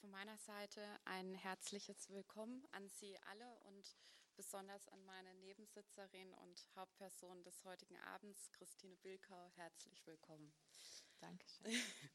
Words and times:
von 0.00 0.10
meiner 0.10 0.38
Seite 0.38 0.80
ein 1.04 1.34
herzliches 1.34 2.08
Willkommen 2.08 2.66
an 2.72 2.88
Sie 2.88 3.18
alle 3.30 3.58
und 3.60 3.96
besonders 4.34 4.88
an 4.88 5.04
meine 5.04 5.34
Nebensitzerin 5.34 6.32
und 6.34 6.66
Hauptperson 6.74 7.42
des 7.42 7.62
heutigen 7.64 7.98
Abends, 7.98 8.50
Christine 8.52 8.96
Bilkau. 8.96 9.50
Herzlich 9.56 10.06
willkommen. 10.06 10.54
Dankeschön. 11.18 11.66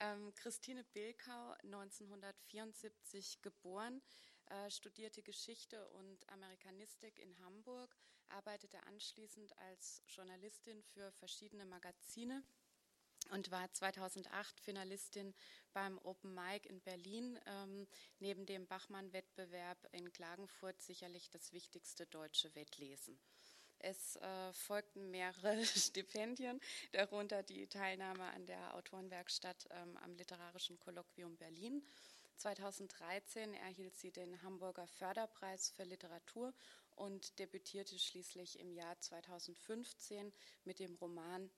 ähm, 0.00 0.32
Christine 0.36 0.84
Bilkau, 0.84 1.54
1974 1.64 3.42
geboren, 3.42 4.00
äh, 4.46 4.70
studierte 4.70 5.22
Geschichte 5.22 5.88
und 5.88 6.28
Amerikanistik 6.28 7.18
in 7.18 7.36
Hamburg, 7.40 7.96
arbeitete 8.28 8.80
anschließend 8.86 9.58
als 9.58 10.04
Journalistin 10.06 10.84
für 10.84 11.10
verschiedene 11.10 11.64
Magazine 11.64 12.44
und 13.30 13.50
war 13.50 13.72
2008 13.72 14.60
Finalistin 14.60 15.34
beim 15.72 15.98
Open 15.98 16.34
Mic 16.34 16.68
in 16.68 16.80
Berlin, 16.80 17.38
ähm, 17.46 17.86
neben 18.18 18.46
dem 18.46 18.66
Bachmann-Wettbewerb 18.66 19.88
in 19.92 20.12
Klagenfurt 20.12 20.80
sicherlich 20.80 21.30
das 21.30 21.52
wichtigste 21.52 22.06
deutsche 22.06 22.54
Wettlesen. 22.54 23.18
Es 23.80 24.16
äh, 24.16 24.52
folgten 24.52 25.10
mehrere 25.10 25.64
Stipendien, 25.64 26.60
darunter 26.92 27.42
die 27.42 27.66
Teilnahme 27.68 28.24
an 28.24 28.46
der 28.46 28.74
Autorenwerkstatt 28.74 29.68
ähm, 29.70 29.96
am 29.98 30.14
Literarischen 30.16 30.78
Kolloquium 30.80 31.36
Berlin. 31.36 31.82
2013 32.38 33.54
erhielt 33.54 33.96
sie 33.96 34.12
den 34.12 34.40
Hamburger 34.42 34.86
Förderpreis 34.86 35.70
für 35.70 35.84
Literatur 35.84 36.54
und 36.98 37.38
debütierte 37.38 37.98
schließlich 37.98 38.58
im 38.58 38.72
Jahr 38.72 38.98
2015 39.00 40.32
mit 40.64 40.78
dem 40.80 40.94
Roman 40.96 41.50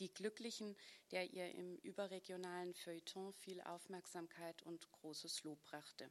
die 0.00 0.12
Glücklichen, 0.12 0.76
der 1.12 1.30
ihr 1.30 1.54
im 1.54 1.76
überregionalen 1.76 2.74
Feuilleton 2.74 3.32
viel 3.34 3.60
Aufmerksamkeit 3.60 4.62
und 4.62 4.90
großes 4.90 5.44
Lob 5.44 5.62
brachte. 5.62 6.10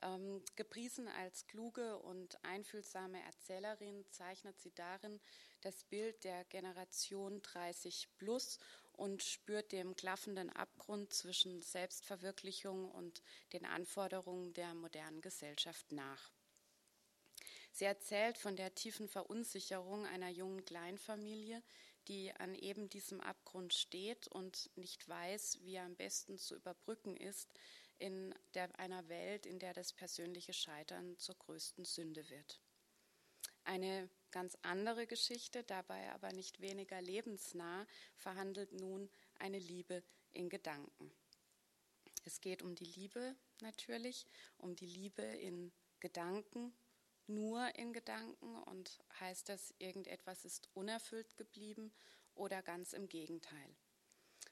Ähm, 0.00 0.44
gepriesen 0.54 1.08
als 1.08 1.46
kluge 1.46 1.98
und 1.98 2.42
einfühlsame 2.44 3.20
Erzählerin 3.24 4.04
zeichnet 4.10 4.60
sie 4.60 4.72
darin 4.74 5.20
das 5.62 5.82
Bild 5.84 6.22
der 6.22 6.44
Generation 6.44 7.42
30 7.42 8.08
plus 8.16 8.60
und 8.92 9.24
spürt 9.24 9.72
dem 9.72 9.96
klaffenden 9.96 10.50
Abgrund 10.50 11.12
zwischen 11.12 11.62
Selbstverwirklichung 11.62 12.90
und 12.90 13.22
den 13.52 13.64
Anforderungen 13.64 14.52
der 14.52 14.72
modernen 14.74 15.20
Gesellschaft 15.20 15.90
nach. 15.90 16.30
Sie 17.72 17.84
erzählt 17.84 18.38
von 18.38 18.56
der 18.56 18.74
tiefen 18.74 19.08
Verunsicherung 19.08 20.06
einer 20.06 20.30
jungen 20.30 20.64
Kleinfamilie, 20.64 21.62
die 22.08 22.32
an 22.32 22.54
eben 22.54 22.88
diesem 22.88 23.20
Abgrund 23.20 23.74
steht 23.74 24.28
und 24.28 24.70
nicht 24.76 25.08
weiß, 25.08 25.60
wie 25.60 25.74
er 25.74 25.84
am 25.84 25.96
besten 25.96 26.38
zu 26.38 26.56
überbrücken 26.56 27.16
ist 27.16 27.52
in 27.98 28.34
der, 28.54 28.76
einer 28.78 29.08
Welt, 29.08 29.46
in 29.46 29.58
der 29.58 29.74
das 29.74 29.92
persönliche 29.92 30.52
Scheitern 30.52 31.18
zur 31.18 31.36
größten 31.36 31.84
Sünde 31.84 32.28
wird. 32.30 32.60
Eine 33.64 34.08
ganz 34.30 34.56
andere 34.62 35.06
Geschichte, 35.06 35.62
dabei 35.64 36.10
aber 36.12 36.32
nicht 36.32 36.60
weniger 36.60 37.02
lebensnah, 37.02 37.86
verhandelt 38.16 38.72
nun 38.72 39.10
eine 39.38 39.58
Liebe 39.58 40.02
in 40.30 40.48
Gedanken. 40.48 41.12
Es 42.24 42.40
geht 42.40 42.62
um 42.62 42.74
die 42.74 42.84
Liebe 42.84 43.36
natürlich, 43.60 44.26
um 44.58 44.74
die 44.74 44.86
Liebe 44.86 45.22
in 45.22 45.72
Gedanken, 46.00 46.72
nur 47.28 47.74
in 47.76 47.92
Gedanken 47.92 48.56
und 48.62 48.98
heißt 49.20 49.48
das, 49.48 49.74
irgendetwas 49.78 50.44
ist 50.44 50.68
unerfüllt 50.74 51.36
geblieben 51.36 51.92
oder 52.34 52.62
ganz 52.62 52.92
im 52.92 53.08
Gegenteil. 53.08 53.76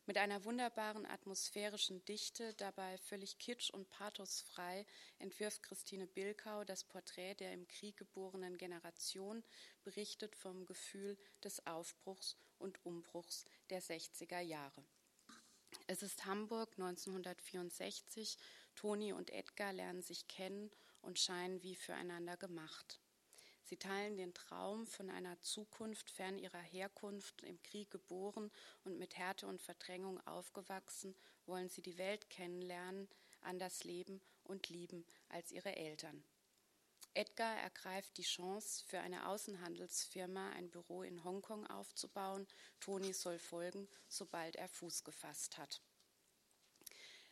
Mit 0.09 0.19
einer 0.19 0.45
wunderbaren 0.45 1.05
atmosphärischen 1.05 2.05
Dichte, 2.05 2.55
dabei 2.55 2.97
völlig 2.99 3.39
kitsch 3.39 3.71
und 3.71 3.91
pathosfrei, 3.91 4.87
entwirft 5.19 5.65
Christine 5.65 6.07
Bilkau 6.07 6.65
das 6.65 6.85
Porträt 6.85 7.35
der 7.35 7.53
im 7.53 7.67
Krieg 7.67 7.97
geborenen 7.97 8.57
Generation, 8.57 9.43
berichtet 9.83 10.37
vom 10.37 10.65
Gefühl 10.65 11.19
des 11.43 11.67
Aufbruchs 11.67 12.37
und 12.59 12.85
Umbruchs 12.85 13.47
der 13.69 13.83
60er 13.83 14.39
Jahre. 14.41 14.85
Es 15.89 16.05
ist 16.05 16.25
Hamburg 16.25 16.71
1964. 16.79 18.39
Toni 18.77 19.13
und 19.13 19.31
Edgar 19.31 19.73
lernen 19.73 20.03
sich 20.03 20.29
kennen 20.29 20.71
und 21.07 21.19
scheinen 21.19 21.63
wie 21.63 21.75
füreinander 21.75 22.37
gemacht. 22.37 23.01
Sie 23.63 23.77
teilen 23.77 24.17
den 24.17 24.35
Traum 24.35 24.87
von 24.87 25.11
einer 25.11 25.41
Zukunft 25.41 26.11
fern 26.11 26.39
ihrer 26.39 26.61
Herkunft, 26.61 27.43
im 27.43 27.61
Krieg 27.63 27.91
geboren 27.91 28.53
und 28.85 28.99
mit 28.99 29.17
Härte 29.17 29.47
und 29.47 29.61
Verdrängung 29.61 30.25
aufgewachsen, 30.27 31.17
wollen 31.47 31.69
sie 31.69 31.83
die 31.83 31.99
Welt 31.99 32.31
kennenlernen, 32.31 33.09
anders 33.41 33.83
leben 33.85 34.21
und 34.45 34.69
lieben 34.69 35.05
als 35.29 35.51
ihre 35.51 35.75
Eltern. 35.75 36.25
Edgar 37.15 37.57
ergreift 37.61 38.19
die 38.19 38.23
Chance, 38.23 38.85
für 38.85 39.01
eine 39.01 39.27
Außenhandelsfirma 39.29 40.51
ein 40.51 40.71
Büro 40.71 41.03
in 41.03 41.25
Hongkong 41.25 41.67
aufzubauen. 41.67 42.47
Toni 42.79 43.15
soll 43.15 43.39
folgen, 43.39 43.89
sobald 44.07 44.57
er 44.57 44.69
Fuß 44.69 45.03
gefasst 45.03 45.57
hat. 45.57 45.81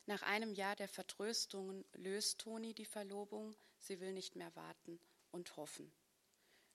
Nach 0.07 0.23
einem 0.23 0.53
Jahr 0.53 0.77
der 0.77 0.89
Vertröstungen 0.89 1.85
löst 1.95 2.39
Toni 2.41 2.75
die 2.75 2.85
Verlobung. 2.85 3.57
Sie 3.79 4.01
will 4.01 4.13
nicht 4.13 4.37
mehr 4.37 4.55
warten 4.55 5.01
und 5.31 5.57
hoffen. 5.57 5.91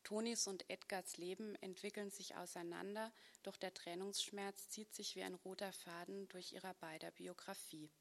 Tonis 0.04 0.48
und 0.48 0.68
Edgars 0.70 1.18
Leben 1.18 1.56
entwickeln 1.56 2.10
sich 2.10 2.36
auseinander, 2.36 3.14
doch 3.44 3.58
der 3.58 3.74
Trennungsschmerz 3.74 4.70
zieht 4.70 4.94
sich 4.96 5.16
wie 5.16 5.24
ein 5.24 5.36
roter 5.36 5.72
Faden 5.72 6.28
durch 6.30 6.54
ihrer 6.54 6.74
beider 6.74 7.12
Biografie. 7.12 7.92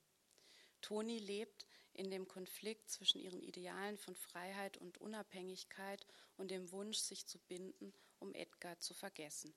Toni 0.81 1.19
lebt 1.19 1.67
in 1.93 2.11
dem 2.11 2.29
Konflikt 2.29 2.89
zwischen 2.89 3.21
ihren 3.21 3.43
Idealen 3.43 3.99
von 3.99 4.15
Freiheit 4.15 4.79
und 4.79 4.99
Unabhängigkeit 4.99 6.07
und 6.37 6.51
dem 6.51 6.71
Wunsch, 6.71 6.99
sich 6.99 7.27
zu 7.27 7.39
binden, 7.41 7.93
um 8.21 8.33
Edgar 8.35 8.79
zu 8.79 8.95
vergessen. 8.95 9.55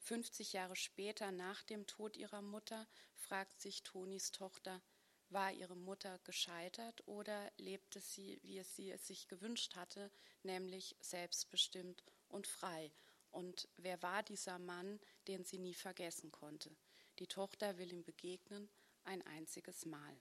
50 0.00 0.52
Jahre 0.52 0.76
später, 0.76 1.30
nach 1.30 1.62
dem 1.62 1.86
Tod 1.86 2.16
ihrer 2.16 2.42
Mutter, 2.42 2.88
fragt 3.14 3.60
sich 3.60 3.82
Tonis 3.82 4.30
Tochter, 4.32 4.82
war 5.28 5.52
ihre 5.52 5.76
Mutter 5.76 6.18
gescheitert 6.24 7.06
oder 7.06 7.52
lebte 7.56 8.00
sie, 8.00 8.40
wie 8.42 8.58
es 8.58 8.74
sie 8.74 8.90
es 8.90 9.06
sich 9.06 9.28
gewünscht 9.28 9.76
hatte, 9.76 10.10
nämlich 10.42 10.96
selbstbestimmt 11.00 12.02
und 12.28 12.46
frei? 12.46 12.92
Und 13.30 13.68
wer 13.76 14.02
war 14.02 14.22
dieser 14.22 14.58
Mann, 14.58 14.98
den 15.28 15.44
sie 15.44 15.58
nie 15.58 15.74
vergessen 15.74 16.32
konnte? 16.32 16.76
Die 17.20 17.28
Tochter 17.28 17.78
will 17.78 17.92
ihm 17.92 18.02
begegnen, 18.02 18.68
ein 19.04 19.22
einziges 19.26 19.86
Mal. 19.86 20.20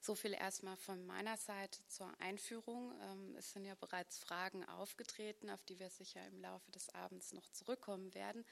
So 0.00 0.14
viel 0.14 0.32
erstmal 0.32 0.76
von 0.76 1.04
meiner 1.06 1.36
Seite 1.36 1.80
zur 1.86 2.12
Einführung. 2.20 2.92
Ähm, 3.02 3.36
es 3.36 3.52
sind 3.52 3.64
ja 3.64 3.74
bereits 3.74 4.18
Fragen 4.18 4.64
aufgetreten, 4.64 5.50
auf 5.50 5.62
die 5.64 5.78
wir 5.78 5.90
sicher 5.90 6.26
im 6.26 6.40
Laufe 6.40 6.70
des 6.70 6.88
Abends 6.94 7.32
noch 7.32 7.48
zurückkommen 7.50 8.14
werden. 8.14 8.44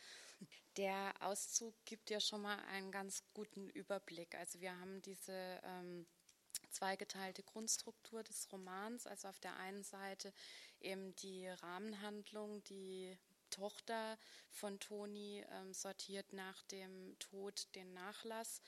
Der 0.77 1.15
Auszug 1.21 1.75
gibt 1.84 2.11
ja 2.11 2.21
schon 2.21 2.43
mal 2.43 2.59
einen 2.66 2.93
ganz 2.93 3.22
guten 3.34 3.69
Überblick. 3.71 4.34
Also 4.34 4.61
wir 4.61 4.78
haben 4.78 5.03
diese 5.03 5.61
ähm, 5.65 6.06
zweigeteilte 6.71 7.43
Grundstruktur 7.43 8.22
des 8.22 8.50
Romans. 8.53 9.06
Also 9.06 9.28
auf 9.28 9.41
der 9.41 9.56
einen 9.56 9.83
Seite 9.83 10.33
eben 10.81 11.15
die 11.16 11.49
Rahmenhandlung, 11.49 12.62
die 12.65 13.16
Tochter 13.50 14.19
von 14.50 14.78
Toni 14.78 15.45
ähm, 15.50 15.72
sortiert 15.72 16.33
nach 16.33 16.62
dem 16.65 17.19
Tod 17.19 17.75
den 17.75 17.93
Nachlass 17.95 18.60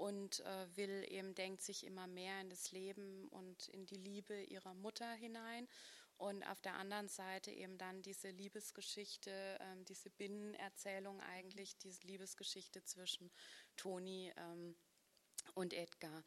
und 0.00 0.40
äh, 0.40 0.76
will 0.76 1.04
eben, 1.08 1.34
denkt 1.34 1.60
sich 1.60 1.84
immer 1.84 2.06
mehr 2.06 2.40
in 2.40 2.48
das 2.48 2.72
Leben 2.72 3.28
und 3.28 3.68
in 3.68 3.84
die 3.84 3.98
Liebe 3.98 4.42
ihrer 4.44 4.72
Mutter 4.72 5.12
hinein. 5.12 5.68
Und 6.16 6.42
auf 6.44 6.60
der 6.62 6.74
anderen 6.74 7.08
Seite 7.08 7.50
eben 7.50 7.76
dann 7.76 8.00
diese 8.00 8.30
Liebesgeschichte, 8.30 9.58
ähm, 9.60 9.84
diese 9.84 10.08
Binnenerzählung 10.08 11.20
eigentlich, 11.20 11.76
diese 11.76 12.06
Liebesgeschichte 12.06 12.82
zwischen 12.82 13.30
Toni 13.76 14.32
ähm, 14.36 14.74
und 15.54 15.72
Edgar. 15.72 16.22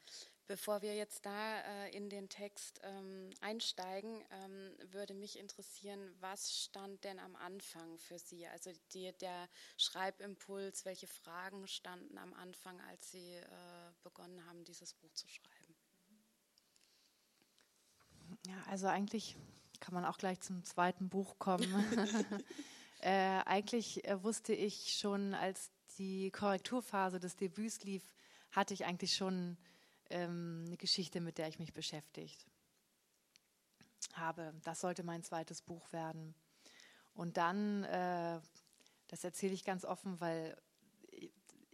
Bevor 0.45 0.81
wir 0.81 0.93
jetzt 0.93 1.25
da 1.25 1.61
äh, 1.61 1.95
in 1.95 2.09
den 2.09 2.27
Text 2.27 2.81
ähm, 2.83 3.29
einsteigen, 3.39 4.21
ähm, 4.29 4.91
würde 4.91 5.13
mich 5.13 5.39
interessieren, 5.39 6.13
was 6.19 6.63
stand 6.63 7.03
denn 7.05 7.17
am 7.19 7.37
Anfang 7.37 7.97
für 7.97 8.19
Sie? 8.19 8.45
Also 8.47 8.71
die, 8.93 9.13
der 9.21 9.47
Schreibimpuls, 9.77 10.83
welche 10.83 11.07
Fragen 11.07 11.65
standen 11.67 12.17
am 12.17 12.33
Anfang, 12.33 12.79
als 12.81 13.11
Sie 13.11 13.35
äh, 13.35 13.45
begonnen 14.03 14.45
haben, 14.45 14.65
dieses 14.65 14.93
Buch 14.93 15.13
zu 15.13 15.27
schreiben? 15.29 15.75
Ja, 18.45 18.61
also 18.69 18.87
eigentlich 18.87 19.37
kann 19.79 19.93
man 19.93 20.05
auch 20.05 20.17
gleich 20.17 20.41
zum 20.41 20.65
zweiten 20.65 21.07
Buch 21.07 21.39
kommen. 21.39 21.65
äh, 22.99 23.39
eigentlich 23.45 24.05
äh, 24.05 24.21
wusste 24.23 24.53
ich 24.53 24.97
schon, 24.97 25.33
als 25.33 25.71
die 25.97 26.31
Korrekturphase 26.31 27.19
des 27.19 27.37
Debüts 27.37 27.83
lief, 27.83 28.03
hatte 28.53 28.73
ich 28.73 28.85
eigentlich 28.85 29.15
schon 29.15 29.57
ähm, 30.09 30.63
eine 30.65 30.77
Geschichte, 30.77 31.19
mit 31.19 31.37
der 31.37 31.47
ich 31.49 31.59
mich 31.59 31.73
beschäftigt 31.73 32.47
habe. 34.13 34.53
Das 34.63 34.81
sollte 34.81 35.03
mein 35.03 35.23
zweites 35.23 35.61
Buch 35.61 35.91
werden. 35.91 36.35
Und 37.13 37.37
dann, 37.37 37.83
äh, 37.83 38.39
das 39.07 39.23
erzähle 39.23 39.53
ich 39.53 39.63
ganz 39.63 39.85
offen, 39.85 40.19
weil 40.19 40.57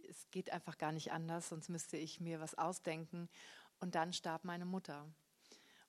es 0.08 0.28
geht 0.30 0.50
einfach 0.50 0.76
gar 0.78 0.92
nicht 0.92 1.12
anders, 1.12 1.48
sonst 1.48 1.68
müsste 1.68 1.96
ich 1.96 2.20
mir 2.20 2.40
was 2.40 2.56
ausdenken. 2.56 3.28
Und 3.78 3.94
dann 3.94 4.12
starb 4.12 4.44
meine 4.44 4.64
Mutter. 4.66 5.06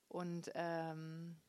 Und 0.07 0.51
ähm, 0.55 1.39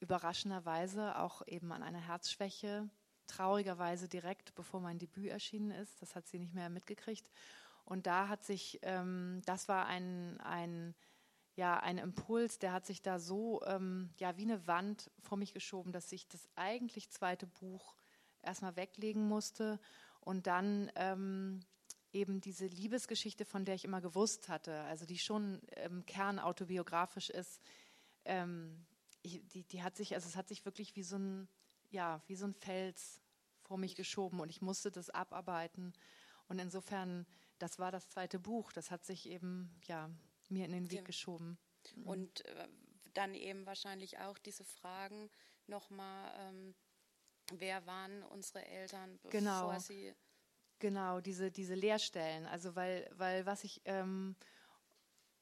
überraschenderweise 0.00 1.18
auch 1.18 1.46
eben 1.46 1.72
an 1.72 1.82
einer 1.82 2.00
Herzschwäche, 2.00 2.88
traurigerweise 3.26 4.08
direkt 4.08 4.54
bevor 4.54 4.80
mein 4.80 4.98
Debüt 4.98 5.30
erschienen 5.30 5.70
ist. 5.70 6.00
Das 6.02 6.14
hat 6.14 6.26
sie 6.26 6.38
nicht 6.38 6.54
mehr 6.54 6.68
mitgekriegt. 6.70 7.28
Und 7.84 8.06
da 8.06 8.28
hat 8.28 8.44
sich, 8.44 8.78
ähm, 8.82 9.42
das 9.44 9.68
war 9.68 9.86
ein, 9.86 10.40
ein, 10.40 10.94
ja, 11.54 11.78
ein 11.78 11.98
Impuls, 11.98 12.58
der 12.58 12.72
hat 12.72 12.86
sich 12.86 13.02
da 13.02 13.18
so 13.18 13.62
ähm, 13.66 14.10
ja, 14.18 14.36
wie 14.36 14.42
eine 14.42 14.66
Wand 14.66 15.10
vor 15.20 15.38
mich 15.38 15.52
geschoben, 15.52 15.92
dass 15.92 16.10
ich 16.12 16.26
das 16.28 16.48
eigentlich 16.56 17.10
zweite 17.10 17.46
Buch 17.46 17.94
erstmal 18.42 18.76
weglegen 18.76 19.28
musste 19.28 19.78
und 20.20 20.46
dann 20.46 20.90
ähm, 20.96 21.60
eben 22.12 22.40
diese 22.40 22.66
Liebesgeschichte, 22.66 23.44
von 23.44 23.64
der 23.64 23.74
ich 23.74 23.84
immer 23.84 24.00
gewusst 24.00 24.48
hatte, 24.48 24.80
also 24.82 25.04
die 25.04 25.18
schon 25.18 25.60
im 25.84 26.06
Kern 26.06 26.38
autobiografisch 26.38 27.30
ist, 27.30 27.60
ähm, 28.24 28.86
ich, 29.22 29.46
die, 29.48 29.64
die 29.64 29.82
hat 29.82 29.96
sich, 29.96 30.14
also 30.14 30.28
es 30.28 30.36
hat 30.36 30.48
sich 30.48 30.64
wirklich 30.64 30.96
wie 30.96 31.02
so 31.02 31.16
ein, 31.16 31.48
ja, 31.90 32.22
wie 32.26 32.36
so 32.36 32.46
ein 32.46 32.54
Fels 32.54 33.20
vor 33.62 33.78
mich 33.78 33.94
geschoben 33.96 34.40
und 34.40 34.48
ich 34.48 34.62
musste 34.62 34.90
das 34.90 35.10
abarbeiten. 35.10 35.92
Und 36.48 36.58
insofern, 36.58 37.26
das 37.64 37.78
war 37.78 37.90
das 37.90 38.10
zweite 38.10 38.38
Buch, 38.38 38.72
das 38.72 38.90
hat 38.90 39.06
sich 39.06 39.26
eben, 39.26 39.74
ja, 39.86 40.10
mir 40.50 40.66
in 40.66 40.72
den 40.72 40.90
Weg 40.90 41.06
geschoben. 41.06 41.56
Mhm. 41.96 42.02
Und 42.06 42.44
äh, 42.44 42.68
dann 43.14 43.34
eben 43.34 43.64
wahrscheinlich 43.64 44.18
auch 44.18 44.36
diese 44.36 44.64
Fragen 44.64 45.30
nochmal, 45.66 46.30
ähm, 46.40 46.74
wer 47.54 47.86
waren 47.86 48.22
unsere 48.24 48.66
Eltern, 48.66 49.18
bevor 49.22 49.30
genau. 49.30 49.78
sie 49.78 50.14
Genau, 50.78 51.20
diese, 51.20 51.50
diese 51.50 51.74
Leerstellen. 51.74 52.44
Also 52.44 52.76
weil, 52.76 53.10
weil 53.14 53.46
was 53.46 53.64
ich 53.64 53.80
ähm, 53.86 54.36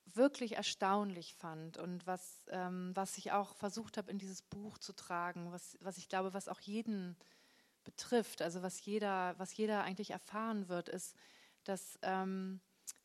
wirklich 0.04 0.52
erstaunlich 0.52 1.34
fand 1.34 1.76
und 1.76 2.06
was, 2.06 2.44
ähm, 2.50 2.92
was 2.94 3.18
ich 3.18 3.32
auch 3.32 3.56
versucht 3.56 3.98
habe, 3.98 4.12
in 4.12 4.18
dieses 4.18 4.42
Buch 4.42 4.78
zu 4.78 4.92
tragen, 4.92 5.50
was, 5.50 5.76
was 5.80 5.98
ich 5.98 6.08
glaube, 6.08 6.34
was 6.34 6.46
auch 6.46 6.60
jeden 6.60 7.16
betrifft, 7.82 8.42
also 8.42 8.62
was 8.62 8.84
jeder, 8.84 9.36
was 9.38 9.56
jeder 9.56 9.82
eigentlich 9.82 10.10
erfahren 10.10 10.68
wird, 10.68 10.88
ist, 10.88 11.16
dass 11.64 11.98
ähm, 12.02 12.60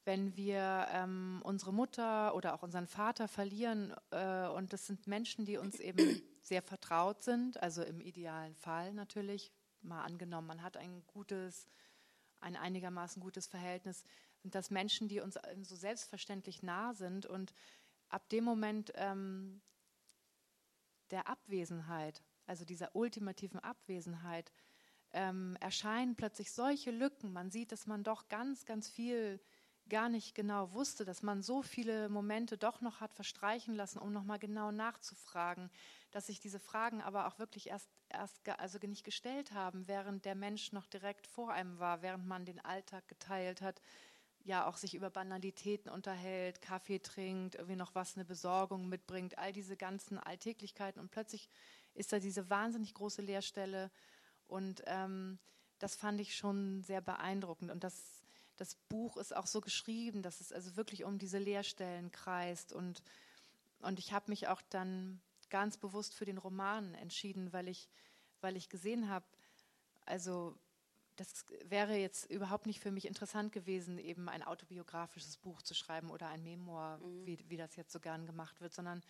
wenn 0.06 0.36
wir 0.36 0.88
ähm, 0.92 1.42
unsere 1.44 1.74
Mutter 1.74 2.34
oder 2.36 2.54
auch 2.54 2.64
unseren 2.64 2.88
Vater 2.88 3.28
verlieren, 3.28 3.94
äh, 4.12 4.48
und 4.48 4.74
das 4.74 4.88
sind 4.88 5.08
Menschen, 5.08 5.46
die 5.46 5.58
uns 5.58 5.80
eben 5.80 5.98
sehr 6.42 6.62
vertraut 6.62 7.24
sind, 7.24 7.62
also 7.62 7.84
im 7.84 8.00
idealen 8.02 8.56
Fall 8.56 8.94
natürlich, 8.94 9.52
mal 9.82 10.04
angenommen, 10.04 10.48
man 10.48 10.64
hat 10.64 10.78
ein 10.78 11.04
gutes 11.08 11.68
ein 12.40 12.56
einigermaßen 12.56 13.22
gutes 13.22 13.48
Verhältnis, 13.48 14.04
sind 14.42 14.56
das 14.56 14.70
Menschen, 14.70 15.08
die 15.08 15.20
uns 15.20 15.38
so 15.64 15.76
selbstverständlich 15.76 16.64
nah 16.64 16.94
sind. 16.94 17.26
Und 17.26 17.54
ab 18.10 18.30
dem 18.30 18.44
Moment 18.44 18.92
ähm, 18.96 19.62
der 21.12 21.28
Abwesenheit, 21.28 22.24
also 22.46 22.66
dieser 22.66 22.96
ultimativen 22.96 23.60
Abwesenheit, 23.60 24.52
ähm, 25.18 25.58
erscheinen 25.60 26.16
plötzlich 26.16 26.52
solche 26.52 26.92
Lücken. 26.92 27.34
Man 27.34 27.50
sieht, 27.50 27.72
dass 27.72 27.88
man 27.88 28.04
doch 28.04 28.28
ganz, 28.28 28.66
ganz 28.66 28.88
viel 28.88 29.40
gar 29.90 30.10
nicht 30.10 30.36
genau 30.36 30.74
wusste, 30.74 31.06
dass 31.06 31.24
man 31.24 31.42
so 31.42 31.64
viele 31.64 32.08
Momente 32.10 32.58
doch 32.58 32.82
noch 32.82 33.00
hat 33.02 33.14
verstreichen 33.14 33.74
lassen, 33.74 34.00
um 34.00 34.12
nochmal 34.14 34.38
genau 34.38 34.72
nachzufragen, 34.72 35.72
dass 36.12 36.28
sich 36.28 36.40
diese 36.40 36.60
Fragen 36.60 37.02
aber 37.02 37.26
auch 37.26 37.40
wirklich 37.40 37.70
erst, 37.70 37.90
erst 38.10 38.48
also 38.60 38.78
nicht 38.86 39.04
gestellt 39.04 39.54
haben, 39.54 39.88
während 39.88 40.26
der 40.26 40.36
Mensch 40.36 40.72
noch 40.72 40.86
direkt 40.86 41.26
vor 41.26 41.52
einem 41.52 41.80
war, 41.80 42.02
während 42.02 42.28
man 42.28 42.46
den 42.46 42.64
Alltag 42.64 43.08
geteilt 43.08 43.62
hat, 43.62 43.82
ja 44.44 44.68
auch 44.68 44.78
sich 44.78 44.94
über 44.94 45.10
Banalitäten 45.10 45.90
unterhält, 45.90 46.62
Kaffee 46.62 47.00
trinkt, 47.00 47.56
irgendwie 47.56 47.76
noch 47.76 47.96
was, 47.96 48.16
eine 48.16 48.26
Besorgung 48.26 48.88
mitbringt, 48.88 49.38
all 49.38 49.52
diese 49.52 49.78
ganzen 49.78 50.20
Alltäglichkeiten 50.20 51.02
und 51.02 51.10
plötzlich 51.10 51.50
ist 51.94 52.14
da 52.14 52.20
diese 52.20 52.50
wahnsinnig 52.50 52.94
große 52.94 53.22
Leerstelle 53.22 53.90
und 54.48 54.82
ähm, 54.86 55.40
das 55.80 55.96
fand 55.96 56.20
ich 56.20 56.36
schon 56.36 56.82
sehr 56.84 57.02
beeindruckend 57.02 57.72
und 57.72 57.84
das 57.84 58.18
das 58.58 58.76
Buch 58.90 59.18
ist 59.18 59.36
auch 59.36 59.48
so 59.48 59.62
geschrieben, 59.62 60.22
dass 60.24 60.42
es 60.42 60.52
also 60.52 60.76
wirklich 60.76 61.04
um 61.04 61.20
diese 61.20 61.38
Leerstellen 61.38 62.12
kreist. 62.12 62.74
Und, 62.74 63.04
und 63.80 64.00
ich 64.00 64.12
habe 64.12 64.26
mich 64.30 64.48
auch 64.48 64.62
dann 64.70 65.22
ganz 65.50 65.78
bewusst 65.78 66.14
für 66.14 66.26
den 66.26 66.38
Roman 66.38 66.94
entschieden, 66.96 67.54
weil 67.54 67.68
ich, 67.68 67.88
weil 68.42 68.58
ich 68.58 68.70
gesehen 68.70 69.10
habe, 69.10 69.26
also 70.06 70.58
das 71.16 71.46
wäre 71.66 71.96
jetzt 71.96 72.30
überhaupt 72.30 72.66
nicht 72.66 72.80
für 72.80 72.92
mich 72.92 73.06
interessant 73.06 73.52
gewesen, 73.52 73.98
eben 73.98 74.30
ein 74.30 74.44
autobiografisches 74.44 75.38
Buch 75.38 75.62
zu 75.62 75.74
schreiben 75.74 76.12
oder 76.12 76.28
ein 76.28 76.44
Memoir, 76.44 76.98
mhm. 76.98 77.26
wie, 77.26 77.40
wie 77.48 77.58
das 77.58 77.76
jetzt 77.76 77.92
so 77.92 78.00
gern 78.00 78.26
gemacht 78.26 78.60
wird, 78.60 78.74
sondern 78.74 79.04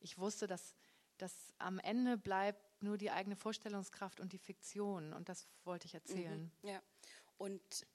ich 0.00 0.18
wusste, 0.18 0.46
dass, 0.46 0.74
dass 1.18 1.34
am 1.58 1.78
Ende 1.78 2.16
bleibt 2.16 2.69
nur 2.82 2.98
die 2.98 3.10
eigene 3.10 3.36
Vorstellungskraft 3.36 4.20
und 4.20 4.32
die 4.32 4.38
Fiktion 4.38 5.12
und 5.12 5.28
das 5.28 5.46
wollte 5.64 5.86
ich 5.86 5.94
erzählen. 5.94 6.50
Mhm. 6.62 6.68
Ja, 6.68 6.82
und 7.36 7.86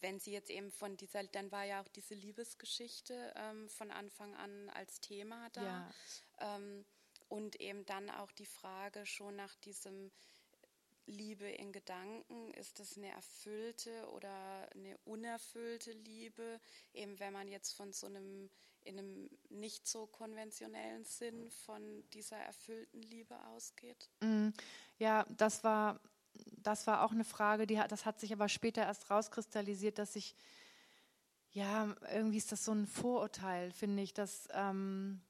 wenn 0.00 0.20
Sie 0.20 0.32
jetzt 0.32 0.50
eben 0.50 0.70
von 0.70 0.96
dieser, 0.96 1.24
dann 1.24 1.50
war 1.50 1.64
ja 1.64 1.80
auch 1.80 1.88
diese 1.88 2.14
Liebesgeschichte 2.14 3.32
ähm, 3.36 3.68
von 3.70 3.90
Anfang 3.90 4.34
an 4.34 4.68
als 4.70 5.00
Thema 5.00 5.48
da. 5.50 5.62
Ja. 5.62 5.90
Ähm, 6.56 6.84
und 7.28 7.60
eben 7.60 7.86
dann 7.86 8.10
auch 8.10 8.30
die 8.32 8.46
Frage 8.46 9.06
schon 9.06 9.36
nach 9.36 9.54
diesem 9.56 10.12
Liebe 11.06 11.46
in 11.46 11.72
Gedanken, 11.72 12.52
ist 12.54 12.78
das 12.78 12.96
eine 12.96 13.10
erfüllte 13.10 14.08
oder 14.10 14.68
eine 14.74 14.96
unerfüllte 15.04 15.92
Liebe? 15.92 16.60
Eben 16.92 17.18
wenn 17.20 17.32
man 17.32 17.48
jetzt 17.48 17.72
von 17.72 17.92
so 17.92 18.06
einem, 18.06 18.50
in 18.82 18.98
einem 18.98 19.30
nicht 19.50 19.86
so 19.86 20.06
konventionellen 20.06 21.04
Sinn 21.04 21.50
von 21.50 22.08
dieser 22.10 22.38
erfüllten 22.38 23.02
Liebe 23.02 23.38
ausgeht? 23.46 24.08
Mm, 24.20 24.50
ja, 24.98 25.26
das 25.36 25.62
war 25.64 26.00
das 26.64 26.86
war 26.86 27.04
auch 27.04 27.12
eine 27.12 27.24
Frage, 27.24 27.66
die, 27.66 27.80
das 27.88 28.06
hat 28.06 28.20
sich 28.20 28.32
aber 28.32 28.48
später 28.48 28.82
erst 28.82 29.10
rauskristallisiert, 29.10 29.98
dass 29.98 30.16
ich, 30.16 30.34
ja, 31.50 31.94
irgendwie 32.12 32.38
ist 32.38 32.52
das 32.52 32.64
so 32.64 32.72
ein 32.72 32.86
Vorurteil, 32.86 33.70
finde 33.70 34.02
ich, 34.02 34.14
dass 34.14 34.48
ähm, 34.52 35.22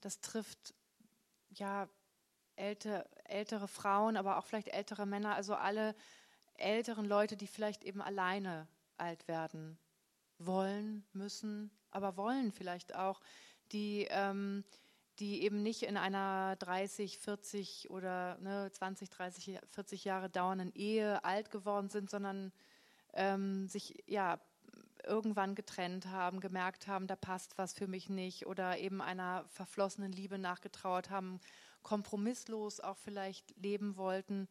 das 0.00 0.20
trifft, 0.20 0.74
ja, 1.50 1.88
ältere, 2.56 3.08
ältere 3.32 3.68
Frauen, 3.68 4.16
aber 4.16 4.38
auch 4.38 4.44
vielleicht 4.44 4.68
ältere 4.68 5.06
Männer, 5.06 5.34
also 5.34 5.54
alle 5.54 5.94
älteren 6.54 7.06
Leute, 7.06 7.36
die 7.36 7.46
vielleicht 7.46 7.84
eben 7.84 8.00
alleine 8.00 8.68
alt 8.96 9.26
werden 9.26 9.78
wollen, 10.38 11.04
müssen, 11.12 11.70
aber 11.90 12.16
wollen 12.16 12.52
vielleicht 12.52 12.94
auch, 12.94 13.20
die 13.72 14.06
ähm, 14.10 14.64
die 15.18 15.42
eben 15.42 15.62
nicht 15.62 15.82
in 15.82 15.96
einer 15.96 16.56
30, 16.56 17.18
40 17.18 17.90
oder 17.90 18.38
ne, 18.38 18.70
20, 18.72 19.10
30, 19.10 19.58
40 19.68 20.04
Jahre 20.04 20.30
dauernden 20.30 20.72
Ehe 20.74 21.24
alt 21.24 21.50
geworden 21.50 21.90
sind, 21.90 22.10
sondern 22.10 22.52
ähm, 23.12 23.68
sich 23.68 24.02
ja 24.06 24.40
irgendwann 25.04 25.54
getrennt 25.54 26.06
haben, 26.06 26.40
gemerkt 26.40 26.86
haben, 26.86 27.06
da 27.06 27.16
passt 27.16 27.58
was 27.58 27.72
für 27.72 27.86
mich 27.86 28.08
nicht 28.08 28.46
oder 28.46 28.78
eben 28.78 29.00
einer 29.00 29.44
verflossenen 29.48 30.12
Liebe 30.12 30.38
nachgetrauert 30.38 31.10
haben, 31.10 31.40
kompromisslos 31.82 32.80
auch 32.80 32.98
vielleicht 32.98 33.56
leben 33.56 33.96
wollten, 33.96 34.48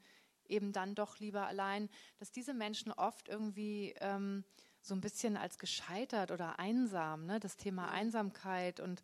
eben 0.48 0.74
dann 0.74 0.96
doch 0.96 1.20
lieber 1.20 1.48
allein, 1.48 1.90
dass 2.20 2.32
diese 2.32 2.54
Menschen 2.54 2.92
oft 2.92 3.30
irgendwie 3.30 3.96
ähm, 4.00 4.44
so 4.82 4.94
ein 4.96 5.02
bisschen 5.02 5.38
als 5.38 5.58
gescheitert 5.58 6.32
oder 6.32 6.60
einsam, 6.60 7.26
ne, 7.26 7.40
das 7.40 7.56
Thema 7.58 7.90
Einsamkeit 7.90 8.80
und 8.80 9.02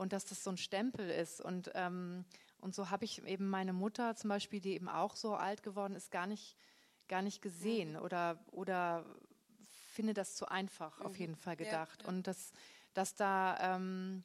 und 0.00 0.14
dass 0.14 0.24
das 0.24 0.42
so 0.42 0.50
ein 0.50 0.56
Stempel 0.56 1.10
ist. 1.10 1.42
Und, 1.42 1.70
ähm, 1.74 2.24
und 2.58 2.74
so 2.74 2.88
habe 2.88 3.04
ich 3.04 3.22
eben 3.26 3.48
meine 3.48 3.74
Mutter 3.74 4.16
zum 4.16 4.28
Beispiel, 4.28 4.60
die 4.60 4.72
eben 4.72 4.88
auch 4.88 5.14
so 5.14 5.34
alt 5.34 5.62
geworden 5.62 5.94
ist, 5.94 6.10
gar 6.10 6.26
nicht, 6.26 6.56
gar 7.06 7.20
nicht 7.20 7.42
gesehen 7.42 7.96
oder, 7.96 8.38
oder 8.50 9.04
finde 10.00 10.14
das 10.14 10.34
zu 10.34 10.46
einfach 10.46 10.98
mhm. 10.98 11.06
auf 11.06 11.18
jeden 11.18 11.36
Fall 11.36 11.56
gedacht. 11.56 12.00
Ja, 12.00 12.06
ja. 12.06 12.08
Und 12.08 12.26
dass, 12.26 12.52
dass 12.94 13.14
da 13.14 13.76
ähm, 13.76 14.24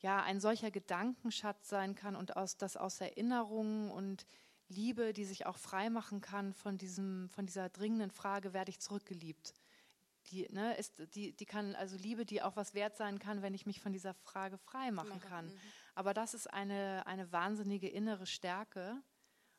ja 0.00 0.22
ein 0.22 0.38
solcher 0.38 0.70
Gedankenschatz 0.70 1.70
sein 1.70 1.94
kann 1.94 2.14
und 2.14 2.36
aus, 2.36 2.58
dass 2.58 2.76
aus 2.76 3.00
Erinnerungen 3.00 3.90
und 3.90 4.26
Liebe, 4.68 5.14
die 5.14 5.24
sich 5.24 5.46
auch 5.46 5.56
freimachen 5.56 6.20
kann 6.20 6.52
von, 6.52 6.76
diesem, 6.76 7.30
von 7.30 7.46
dieser 7.46 7.70
dringenden 7.70 8.10
Frage, 8.10 8.52
werde 8.52 8.68
ich 8.70 8.80
zurückgeliebt? 8.80 9.54
die, 10.30 10.48
ne, 10.50 10.74
ist, 10.78 11.02
die, 11.14 11.36
die 11.36 11.44
kann, 11.44 11.74
also 11.74 11.98
Liebe, 11.98 12.24
die 12.24 12.40
auch 12.40 12.56
was 12.56 12.72
wert 12.72 12.96
sein 12.96 13.18
kann, 13.18 13.42
wenn 13.42 13.52
ich 13.52 13.66
mich 13.66 13.82
von 13.82 13.92
dieser 13.92 14.14
Frage 14.14 14.56
frei 14.56 14.90
machen 14.90 15.20
kann. 15.20 15.48
Mhm. 15.48 15.60
Aber 15.94 16.14
das 16.14 16.32
ist 16.32 16.46
eine, 16.50 17.06
eine 17.06 17.30
wahnsinnige 17.30 17.88
innere 17.88 18.24
Stärke 18.24 19.02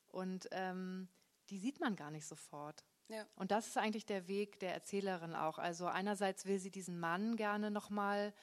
und 0.07 0.47
ähm, 0.49 1.07
die 1.51 1.59
sieht 1.59 1.79
man 1.79 1.95
gar 1.95 2.09
nicht 2.09 2.25
sofort. 2.25 2.83
Ja. 3.07 3.25
Und 3.35 3.51
das 3.51 3.67
ist 3.67 3.77
eigentlich 3.77 4.05
der 4.05 4.27
Weg 4.27 4.59
der 4.59 4.73
Erzählerin 4.73 5.35
auch. 5.35 5.57
Also 5.57 5.87
einerseits 5.87 6.45
will 6.45 6.59
sie 6.59 6.71
diesen 6.71 6.99
Mann 6.99 7.35
gerne 7.35 7.71
nochmal 7.71 8.33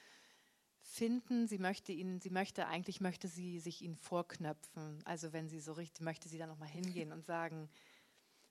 finden. 0.81 1.47
Sie 1.47 1.57
möchte 1.57 1.91
ihn, 1.91 2.19
sie 2.19 2.29
möchte, 2.29 2.67
eigentlich 2.67 3.01
möchte 3.01 3.27
sie 3.27 3.59
sich 3.59 3.81
ihn 3.81 3.95
vorknöpfen. 3.95 5.01
Also 5.05 5.33
wenn 5.33 5.49
sie 5.49 5.59
so 5.59 5.73
richtig, 5.73 6.01
möchte 6.01 6.29
sie 6.29 6.37
dann 6.37 6.49
nochmal 6.49 6.69
hingehen 6.69 7.11
und 7.11 7.25
sagen, 7.25 7.69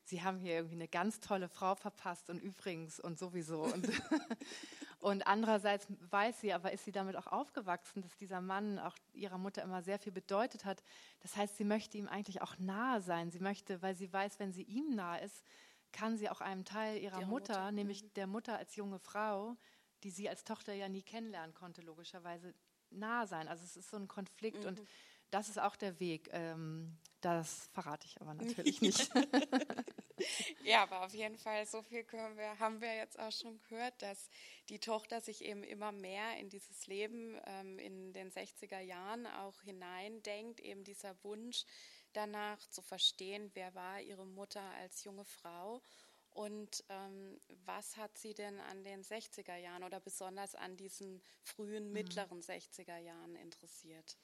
Sie 0.05 0.23
haben 0.23 0.39
hier 0.39 0.55
irgendwie 0.55 0.75
eine 0.75 0.89
ganz 0.89 1.21
tolle 1.21 1.49
Frau 1.49 1.75
verpasst 1.75 2.29
und 2.29 2.39
übrigens 2.39 2.99
und 2.99 3.19
sowieso. 3.19 3.63
Und, 3.63 3.89
und 4.99 5.27
andererseits 5.27 5.87
weiß 6.11 6.41
sie, 6.41 6.53
aber 6.53 6.73
ist 6.73 6.85
sie 6.85 6.93
damit 6.93 7.17
auch 7.17 7.29
aufgewachsen, 7.29 8.03
dass 8.03 8.17
dieser 8.17 8.41
Mann 8.41 8.79
auch 8.79 8.97
ihrer 9.13 9.39
Mutter 9.39 9.63
immer 9.63 9.83
sehr 9.83 9.99
viel 9.99 10.13
bedeutet 10.13 10.65
hat. 10.65 10.83
Das 11.21 11.37
heißt, 11.37 11.57
sie 11.57 11.65
möchte 11.65 11.99
ihm 11.99 12.09
eigentlich 12.09 12.43
auch 12.43 12.59
nahe 12.59 13.01
sein. 13.01 13.31
Sie 13.31 13.39
möchte, 13.39 13.81
weil 13.81 13.95
sie 13.95 14.13
weiß, 14.13 14.41
wenn 14.41 14.53
sie 14.53 14.65
ihm 14.65 14.95
nahe 14.95 15.23
ist, 15.23 15.45
kann 15.93 16.17
sie 16.17 16.29
auch 16.29 16.41
einem 16.41 16.65
Teil 16.65 16.99
ihrer 16.99 17.21
Mutter, 17.27 17.55
Mutter, 17.55 17.73
nämlich 17.73 18.03
mhm. 18.03 18.15
der 18.15 18.27
Mutter 18.27 18.59
als 18.59 18.77
junge 18.77 18.99
Frau, 18.99 19.57
die 20.03 20.11
sie 20.11 20.29
als 20.29 20.45
Tochter 20.45 20.73
ja 20.73 20.89
nie 20.89 21.03
kennenlernen 21.03 21.55
konnte, 21.55 21.83
logischerweise 21.83 22.55
nah 22.91 23.27
sein. 23.27 23.49
Also 23.49 23.65
es 23.65 23.77
ist 23.77 23.91
so 23.91 23.97
ein 23.97 24.09
Konflikt 24.09 24.61
mhm. 24.61 24.69
und 24.69 24.83
das 25.31 25.49
ist 25.49 25.59
auch 25.59 25.77
der 25.77 25.99
Weg. 25.99 26.29
Ähm, 26.33 26.99
das 27.21 27.71
verrate 27.73 28.07
ich 28.07 28.21
aber 28.21 28.35
natürlich 28.35 28.81
nicht. 28.83 29.11
ja, 30.65 30.83
aber 30.83 31.05
auf 31.05 31.15
jeden 31.15 31.39
Fall, 31.39 31.67
so 31.67 31.83
viel 31.83 32.05
wir, 32.11 32.59
haben 32.59 32.81
wir 32.81 32.95
jetzt 32.95 33.19
auch 33.19 33.33
schon 33.33 33.59
gehört, 33.69 34.01
dass 34.03 34.29
die 34.69 34.79
Tochter 34.79 35.21
sich 35.21 35.45
eben 35.45 35.63
immer 35.65 35.91
mehr 35.93 36.37
in 36.39 36.51
dieses 36.51 36.87
Leben 36.87 37.41
ähm, 37.47 37.79
in 37.79 38.13
den 38.13 38.31
60er 38.31 38.81
Jahren 38.81 39.27
auch 39.27 39.61
hineindenkt, 39.63 40.61
eben 40.61 40.85
dieser 40.85 41.17
Wunsch 41.25 41.65
danach 42.13 42.59
zu 42.69 42.83
verstehen, 42.83 43.51
wer 43.55 43.75
war 43.75 44.01
ihre 44.01 44.27
Mutter 44.27 44.63
als 44.81 45.05
junge 45.05 45.25
Frau 45.25 45.83
und 46.31 46.83
ähm, 46.89 47.39
was 47.67 47.97
hat 47.97 48.17
sie 48.17 48.35
denn 48.35 48.59
an 48.61 48.85
den 48.85 49.03
60er 49.03 49.57
Jahren 49.57 49.85
oder 49.85 50.01
besonders 50.01 50.55
an 50.55 50.77
diesen 50.77 51.21
frühen, 51.43 51.89
mhm. 51.89 51.93
mittleren 51.93 52.41
60er 52.41 52.97
Jahren 52.99 53.37
interessiert, 53.37 54.17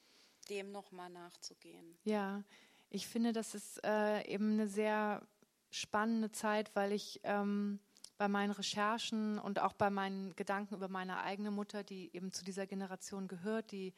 dem 0.49 0.73
nochmal 0.73 1.11
nachzugehen? 1.11 1.99
Ja, 2.05 2.43
ich 2.91 3.07
finde, 3.07 3.33
das 3.33 3.55
ist 3.55 3.85
äh, 3.85 4.27
eben 4.27 4.53
eine 4.53 4.69
sehr 4.69 5.27
spannende 5.71 6.33
Zeit, 6.33 6.75
weil 6.75 6.93
ich 6.93 7.21
ähm, 7.25 7.79
bei 8.17 8.27
meinen 8.27 8.53
Recherchen 8.53 9.39
und 9.39 9.61
auch 9.61 9.75
bei 9.75 9.91
meinen 9.91 10.35
Gedanken 10.35 10.75
über 10.75 10.89
meine 10.89 11.21
eigene 11.23 11.51
Mutter, 11.51 11.85
die 11.85 12.15
eben 12.15 12.33
zu 12.33 12.43
dieser 12.43 12.67
Generation 12.67 13.29
gehört, 13.29 13.71
die 13.71 13.93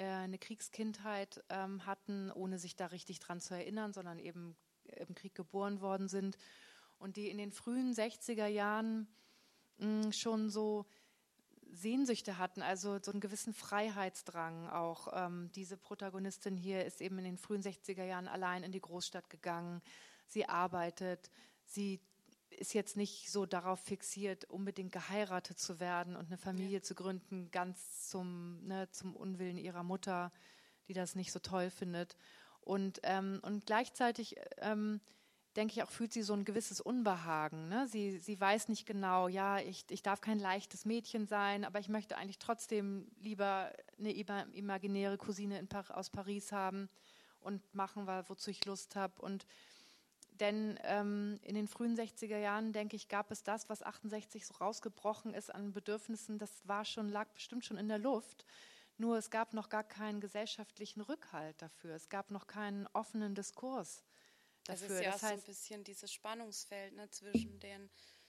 eine 0.00 0.38
Kriegskindheit 0.38 1.44
ähm, 1.48 1.84
hatten, 1.86 2.30
ohne 2.30 2.58
sich 2.58 2.76
da 2.76 2.86
richtig 2.86 3.20
dran 3.20 3.40
zu 3.40 3.54
erinnern, 3.54 3.92
sondern 3.92 4.18
eben 4.18 4.56
im 4.84 5.14
Krieg 5.14 5.34
geboren 5.34 5.80
worden 5.80 6.08
sind 6.08 6.38
und 6.98 7.16
die 7.16 7.28
in 7.28 7.38
den 7.38 7.52
frühen 7.52 7.92
60er 7.92 8.46
Jahren 8.46 9.08
mh, 9.78 10.04
hm, 10.04 10.12
schon 10.12 10.50
so 10.50 10.86
Sehnsüchte 11.72 12.38
hatten, 12.38 12.62
also 12.62 12.98
so 13.02 13.10
einen 13.10 13.20
gewissen 13.20 13.54
Freiheitsdrang 13.54 14.68
auch. 14.68 15.08
Ähm, 15.12 15.50
diese 15.54 15.76
Protagonistin 15.76 16.56
hier 16.56 16.84
ist 16.84 17.00
eben 17.00 17.18
in 17.18 17.24
den 17.24 17.38
frühen 17.38 17.62
60er 17.62 18.04
Jahren 18.04 18.28
allein 18.28 18.62
in 18.62 18.72
die 18.72 18.80
Großstadt 18.80 19.30
gegangen. 19.30 19.80
Sie 20.26 20.48
arbeitet, 20.48 21.30
sie 21.64 22.00
ist 22.58 22.74
jetzt 22.74 22.96
nicht 22.96 23.30
so 23.30 23.46
darauf 23.46 23.80
fixiert, 23.80 24.44
unbedingt 24.46 24.92
geheiratet 24.92 25.58
zu 25.58 25.80
werden 25.80 26.16
und 26.16 26.26
eine 26.26 26.38
Familie 26.38 26.78
ja. 26.78 26.82
zu 26.82 26.94
gründen, 26.94 27.50
ganz 27.50 28.08
zum, 28.08 28.64
ne, 28.66 28.90
zum 28.90 29.16
Unwillen 29.16 29.58
ihrer 29.58 29.82
Mutter, 29.82 30.32
die 30.88 30.94
das 30.94 31.14
nicht 31.14 31.32
so 31.32 31.38
toll 31.38 31.70
findet. 31.70 32.16
Und, 32.60 33.00
ähm, 33.02 33.40
und 33.42 33.66
gleichzeitig 33.66 34.36
ähm, 34.58 35.00
denke 35.56 35.74
ich 35.74 35.82
auch, 35.82 35.90
fühlt 35.90 36.12
sie 36.12 36.22
so 36.22 36.32
ein 36.32 36.44
gewisses 36.44 36.80
Unbehagen. 36.80 37.68
Ne? 37.68 37.86
Sie, 37.88 38.18
sie 38.18 38.40
weiß 38.40 38.68
nicht 38.68 38.86
genau, 38.86 39.28
ja, 39.28 39.58
ich, 39.58 39.84
ich 39.90 40.02
darf 40.02 40.20
kein 40.20 40.38
leichtes 40.38 40.84
Mädchen 40.84 41.26
sein, 41.26 41.64
aber 41.64 41.78
ich 41.78 41.88
möchte 41.88 42.16
eigentlich 42.16 42.38
trotzdem 42.38 43.08
lieber 43.20 43.72
eine 43.98 44.12
imaginäre 44.12 45.18
Cousine 45.18 45.62
Par 45.66 45.96
aus 45.96 46.10
Paris 46.10 46.52
haben 46.52 46.88
und 47.40 47.74
machen, 47.74 48.06
wozu 48.06 48.50
ich 48.50 48.64
Lust 48.64 48.96
habe. 48.96 49.20
Und 49.20 49.46
denn 50.42 50.76
ähm, 50.82 51.38
in 51.42 51.54
den 51.54 51.68
frühen 51.68 51.96
60er 51.96 52.36
Jahren, 52.36 52.72
denke 52.72 52.96
ich, 52.96 53.06
gab 53.06 53.30
es 53.30 53.44
das, 53.44 53.68
was 53.68 53.82
68 53.84 54.44
so 54.44 54.54
rausgebrochen 54.54 55.34
ist 55.34 55.54
an 55.54 55.72
Bedürfnissen, 55.72 56.38
das 56.38 56.50
war 56.66 56.84
schon, 56.84 57.08
lag 57.08 57.28
bestimmt 57.28 57.64
schon 57.64 57.78
in 57.78 57.88
der 57.88 57.98
Luft. 57.98 58.44
Nur 58.98 59.16
es 59.16 59.30
gab 59.30 59.54
noch 59.54 59.68
gar 59.68 59.84
keinen 59.84 60.20
gesellschaftlichen 60.20 61.00
Rückhalt 61.00 61.62
dafür. 61.62 61.94
Es 61.94 62.08
gab 62.08 62.32
noch 62.32 62.48
keinen 62.48 62.88
offenen 62.88 63.36
Diskurs 63.36 64.02
dafür. 64.64 64.88
Das 64.88 64.96
ist 64.96 65.04
ja 65.04 65.12
das 65.12 65.22
heißt, 65.22 65.46
so 65.46 65.52
ein 65.52 65.54
bisschen 65.54 65.84
dieses 65.84 66.12
Spannungsfeld 66.12 66.94
ne, 66.94 67.08
zwischen 67.10 67.60
den, 67.60 67.88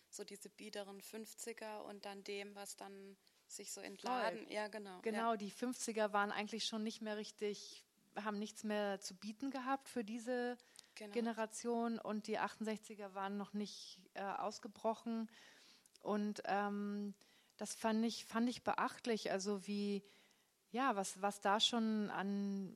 so 0.10 0.24
diese 0.24 0.50
biederen 0.50 1.02
50er 1.02 1.80
und 1.80 2.06
dann 2.06 2.24
dem, 2.24 2.54
was 2.54 2.76
dann 2.76 3.18
sich 3.48 3.72
so 3.72 3.82
entladen. 3.82 4.46
Voll. 4.46 4.54
Ja, 4.54 4.68
genau. 4.68 5.00
Genau, 5.02 5.32
ja. 5.32 5.38
die 5.38 5.52
50er 5.52 6.14
waren 6.14 6.32
eigentlich 6.32 6.66
schon 6.66 6.84
nicht 6.84 7.02
mehr 7.02 7.18
richtig, 7.18 7.84
haben 8.16 8.38
nichts 8.38 8.64
mehr 8.64 9.00
zu 9.00 9.16
bieten 9.16 9.50
gehabt 9.50 9.90
für 9.90 10.04
diese 10.04 10.58
genau. 10.96 11.14
Generation 11.14 12.00
und 12.00 12.28
die 12.28 12.40
68er 12.40 13.14
waren 13.14 13.38
noch 13.38 13.54
nicht 13.54 14.00
äh, 14.14 14.24
ausgebrochen. 14.24 15.30
Und 16.02 16.42
ähm, 16.46 17.14
das 17.58 17.76
fand 17.76 18.04
ich, 18.06 18.26
fand 18.26 18.50
ich 18.50 18.64
beachtlich, 18.64 19.32
also 19.32 19.66
wie, 19.68 20.04
ja, 20.72 20.96
was, 20.96 21.22
was 21.22 21.42
da 21.42 21.60
schon 21.60 22.10
an 22.10 22.76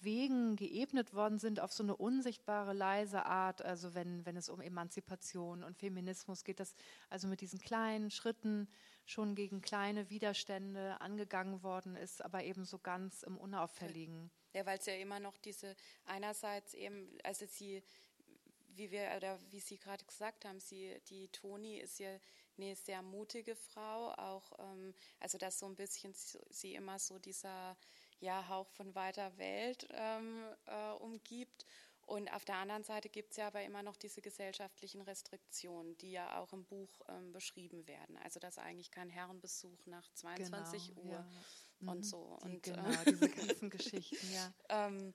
Wegen 0.00 0.56
geebnet 0.56 1.14
worden 1.14 1.38
sind 1.38 1.60
auf 1.60 1.72
so 1.72 1.82
eine 1.82 1.96
unsichtbare, 1.96 2.72
leise 2.72 3.26
Art. 3.26 3.62
Also 3.62 3.94
wenn, 3.94 4.24
wenn 4.24 4.36
es 4.36 4.48
um 4.48 4.60
Emanzipation 4.60 5.62
und 5.62 5.76
Feminismus 5.76 6.44
geht, 6.44 6.60
das 6.60 6.74
also 7.10 7.28
mit 7.28 7.40
diesen 7.40 7.60
kleinen 7.60 8.10
Schritten 8.10 8.68
schon 9.04 9.34
gegen 9.34 9.60
kleine 9.60 10.10
Widerstände 10.10 11.00
angegangen 11.00 11.62
worden 11.62 11.96
ist, 11.96 12.22
aber 12.22 12.44
eben 12.44 12.64
so 12.64 12.78
ganz 12.78 13.22
im 13.22 13.36
Unauffälligen. 13.36 14.30
Ja, 14.54 14.66
weil 14.66 14.78
es 14.78 14.86
ja 14.86 14.94
immer 14.94 15.20
noch 15.20 15.38
diese 15.38 15.74
einerseits 16.04 16.74
eben, 16.74 17.18
also 17.24 17.46
sie, 17.46 17.82
wie 18.74 18.90
wir 18.90 19.12
oder 19.16 19.38
wie 19.50 19.60
Sie 19.60 19.78
gerade 19.78 20.04
gesagt 20.04 20.44
haben, 20.44 20.60
sie, 20.60 21.00
die 21.08 21.28
Toni 21.28 21.78
ist 21.78 21.98
ja 21.98 22.18
eine 22.58 22.76
sehr 22.76 23.02
mutige 23.02 23.56
Frau, 23.56 24.12
auch 24.12 24.52
ähm, 24.58 24.94
also 25.20 25.38
dass 25.38 25.58
so 25.58 25.66
ein 25.66 25.76
bisschen 25.76 26.14
sie 26.50 26.74
immer 26.74 26.98
so 26.98 27.18
dieser 27.18 27.76
ja, 28.20 28.46
Hauch 28.48 28.68
von 28.70 28.94
weiter 28.94 29.36
Welt 29.38 29.88
ähm, 29.90 30.44
äh, 30.66 30.90
umgibt. 30.92 31.66
Und 32.12 32.30
auf 32.30 32.44
der 32.44 32.56
anderen 32.56 32.84
Seite 32.84 33.08
gibt 33.08 33.30
es 33.30 33.38
ja 33.38 33.46
aber 33.46 33.62
immer 33.62 33.82
noch 33.82 33.96
diese 33.96 34.20
gesellschaftlichen 34.20 35.00
Restriktionen, 35.00 35.96
die 35.96 36.10
ja 36.10 36.38
auch 36.40 36.52
im 36.52 36.66
Buch 36.66 37.00
ähm, 37.08 37.32
beschrieben 37.32 37.86
werden. 37.86 38.18
Also 38.18 38.38
dass 38.38 38.58
eigentlich 38.58 38.90
kein 38.90 39.08
Herrenbesuch 39.08 39.86
nach 39.86 40.06
22 40.12 40.88
genau, 40.88 41.00
Uhr 41.00 41.12
ja. 41.80 41.90
und 41.90 42.00
mhm. 42.00 42.02
so. 42.02 42.38
Die, 42.42 42.50
und, 42.50 42.62
genau, 42.64 42.86
äh, 42.86 43.04
diese 43.06 43.28
ganzen 43.30 43.70
Geschichten, 43.70 44.30
ja. 44.30 44.52
Ähm, 44.68 45.14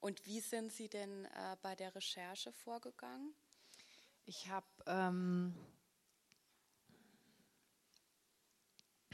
und 0.00 0.22
wie 0.26 0.40
sind 0.40 0.70
Sie 0.70 0.90
denn 0.90 1.24
äh, 1.24 1.56
bei 1.62 1.74
der 1.74 1.94
Recherche 1.94 2.52
vorgegangen? 2.52 3.34
Ich 4.26 4.50
habe 4.50 4.66
ähm, 4.84 5.56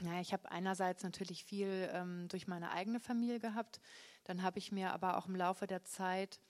Ja, 0.01 0.21
ich 0.21 0.33
habe 0.33 0.51
einerseits 0.51 1.05
natürlich 1.05 1.45
viel 1.45 1.89
ähm, 1.93 2.27
durch 2.27 2.49
meine 2.49 2.73
eigene 2.73 2.99
Familie 2.99 3.39
gehabt. 3.39 3.81
Dann 4.25 4.43
habe 4.43 4.59
ich 4.59 4.73
mir 4.73 4.93
aber 4.93 5.17
auch 5.17 5.29
im 5.29 5.37
Laufe 5.37 5.69
der 5.69 5.85
Zeit 5.85 6.41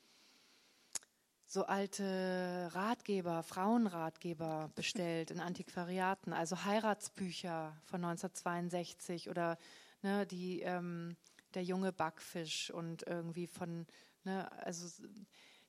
so 1.52 1.66
alte 1.66 2.70
Ratgeber, 2.72 3.42
Frauenratgeber 3.42 4.70
bestellt 4.74 5.30
in 5.30 5.38
Antiquariaten, 5.38 6.32
also 6.32 6.64
Heiratsbücher 6.64 7.76
von 7.84 8.02
1962 8.02 9.28
oder 9.28 9.58
ne, 10.00 10.26
die, 10.26 10.62
ähm, 10.62 11.14
der 11.52 11.62
junge 11.62 11.92
Backfisch 11.92 12.70
und 12.70 13.06
irgendwie 13.06 13.46
von, 13.46 13.86
ne, 14.24 14.50
also 14.64 15.04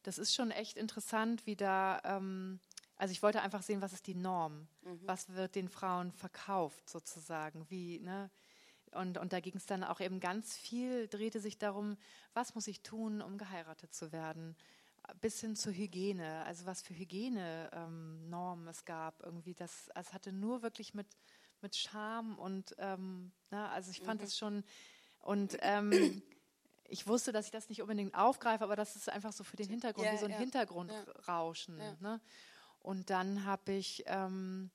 das 0.04 0.18
ist 0.18 0.34
schon 0.34 0.52
echt 0.52 0.78
interessant, 0.78 1.46
wie 1.46 1.58
da 1.58 2.00
ähm, 2.06 2.62
also 2.96 3.12
ich 3.12 3.22
wollte 3.22 3.42
einfach 3.42 3.64
sehen, 3.64 3.82
was 3.82 3.92
ist 3.92 4.08
die 4.08 4.16
Norm? 4.16 4.68
Mhm. 4.84 5.00
Was 5.02 5.34
wird 5.34 5.56
den 5.56 5.68
Frauen 5.68 6.14
verkauft 6.14 6.90
sozusagen? 6.90 7.66
Wie, 7.70 8.00
ne? 8.00 8.30
Und, 8.92 9.18
und 9.18 9.34
da 9.34 9.42
ging 9.42 9.56
es 9.58 9.66
dann 9.66 9.84
auch 9.84 10.00
eben 10.00 10.22
ganz 10.22 10.56
viel, 10.56 11.08
drehte 11.10 11.42
sich 11.42 11.58
darum, 11.58 11.98
was 12.34 12.56
muss 12.56 12.68
ich 12.68 12.82
tun, 12.82 13.22
um 13.22 13.38
geheiratet 13.38 13.94
zu 13.94 14.14
werden? 14.14 14.56
Bis 15.20 15.42
hin 15.42 15.56
zur 15.56 15.74
Hygiene, 15.74 16.44
also 16.46 16.66
was 16.66 16.82
für 16.82 16.96
Hygienenormen 16.96 18.66
ähm, 18.66 18.68
es 18.68 18.86
gab. 18.86 19.22
Irgendwie 19.24 19.54
das, 19.54 19.90
es 19.96 20.14
hatte 20.14 20.32
nur 20.32 20.62
wirklich 20.62 20.94
mit, 20.94 21.08
mit 21.62 21.76
Scham 21.76 22.38
und, 22.40 22.76
ähm, 22.78 23.32
na, 23.50 23.68
ne, 23.68 23.70
also 23.70 23.92
ich 23.92 24.02
fand 24.02 24.22
es 24.22 24.36
mhm. 24.36 24.38
schon, 24.38 24.64
und 25.20 25.58
ähm, 25.62 26.22
ich 26.88 27.08
wusste, 27.08 27.32
dass 27.32 27.46
ich 27.46 27.52
das 27.52 27.70
nicht 27.70 27.82
unbedingt 27.82 28.14
aufgreife, 28.14 28.64
aber 28.64 28.76
das 28.76 28.96
ist 28.96 29.10
einfach 29.10 29.34
so 29.34 29.44
für 29.44 29.58
den 29.58 29.70
Hintergrund, 29.70 30.06
ja, 30.06 30.14
wie 30.14 30.18
so 30.18 30.26
ein 30.26 30.32
ja, 30.32 30.38
Hintergrundrauschen. 30.38 31.80
Ja. 31.80 31.96
Ne? 32.00 32.22
Und 32.80 33.10
dann 33.10 33.46
habe 33.46 33.72
ich 33.72 34.04
ähm, 34.08 34.70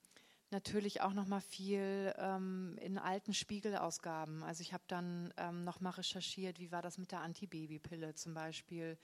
natürlich 0.51 1.03
auch 1.03 1.13
noch 1.13 1.27
mal 1.27 1.41
viel 1.41 2.15
ähm, 2.17 2.77
in 2.81 2.99
alten 2.99 3.35
Spiegelausgaben. 3.35 4.43
Also 4.43 4.63
ich 4.63 4.73
habe 4.73 4.85
dann 4.89 5.33
ähm, 5.37 5.65
noch 5.65 5.81
mal 5.81 5.91
recherchiert, 5.91 6.59
wie 6.59 6.73
war 6.73 6.83
das 6.83 6.99
mit 6.99 7.13
der 7.13 7.21
Antibabypille 7.21 8.15
zum 8.15 8.35
Beispiel. 8.35 8.99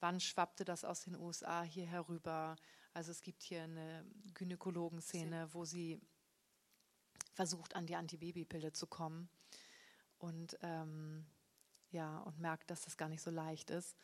Wann 0.00 0.20
schwappte 0.20 0.64
das 0.64 0.84
aus 0.84 1.02
den 1.02 1.16
USA 1.16 1.62
hier 1.62 1.86
herüber? 1.86 2.56
Also 2.94 3.10
es 3.10 3.22
gibt 3.22 3.42
hier 3.42 3.62
eine 3.62 4.04
Gynäkologenszene, 4.34 5.52
wo 5.52 5.64
sie 5.64 6.00
versucht, 7.34 7.76
an 7.76 7.86
die 7.86 7.96
Antibabypille 7.96 8.72
zu 8.72 8.86
kommen 8.86 9.28
und 10.18 10.58
ähm, 10.62 11.26
ja 11.90 12.18
und 12.18 12.38
merkt, 12.38 12.70
dass 12.70 12.82
das 12.82 12.96
gar 12.96 13.08
nicht 13.08 13.22
so 13.22 13.30
leicht 13.30 13.70
ist. 13.70 13.96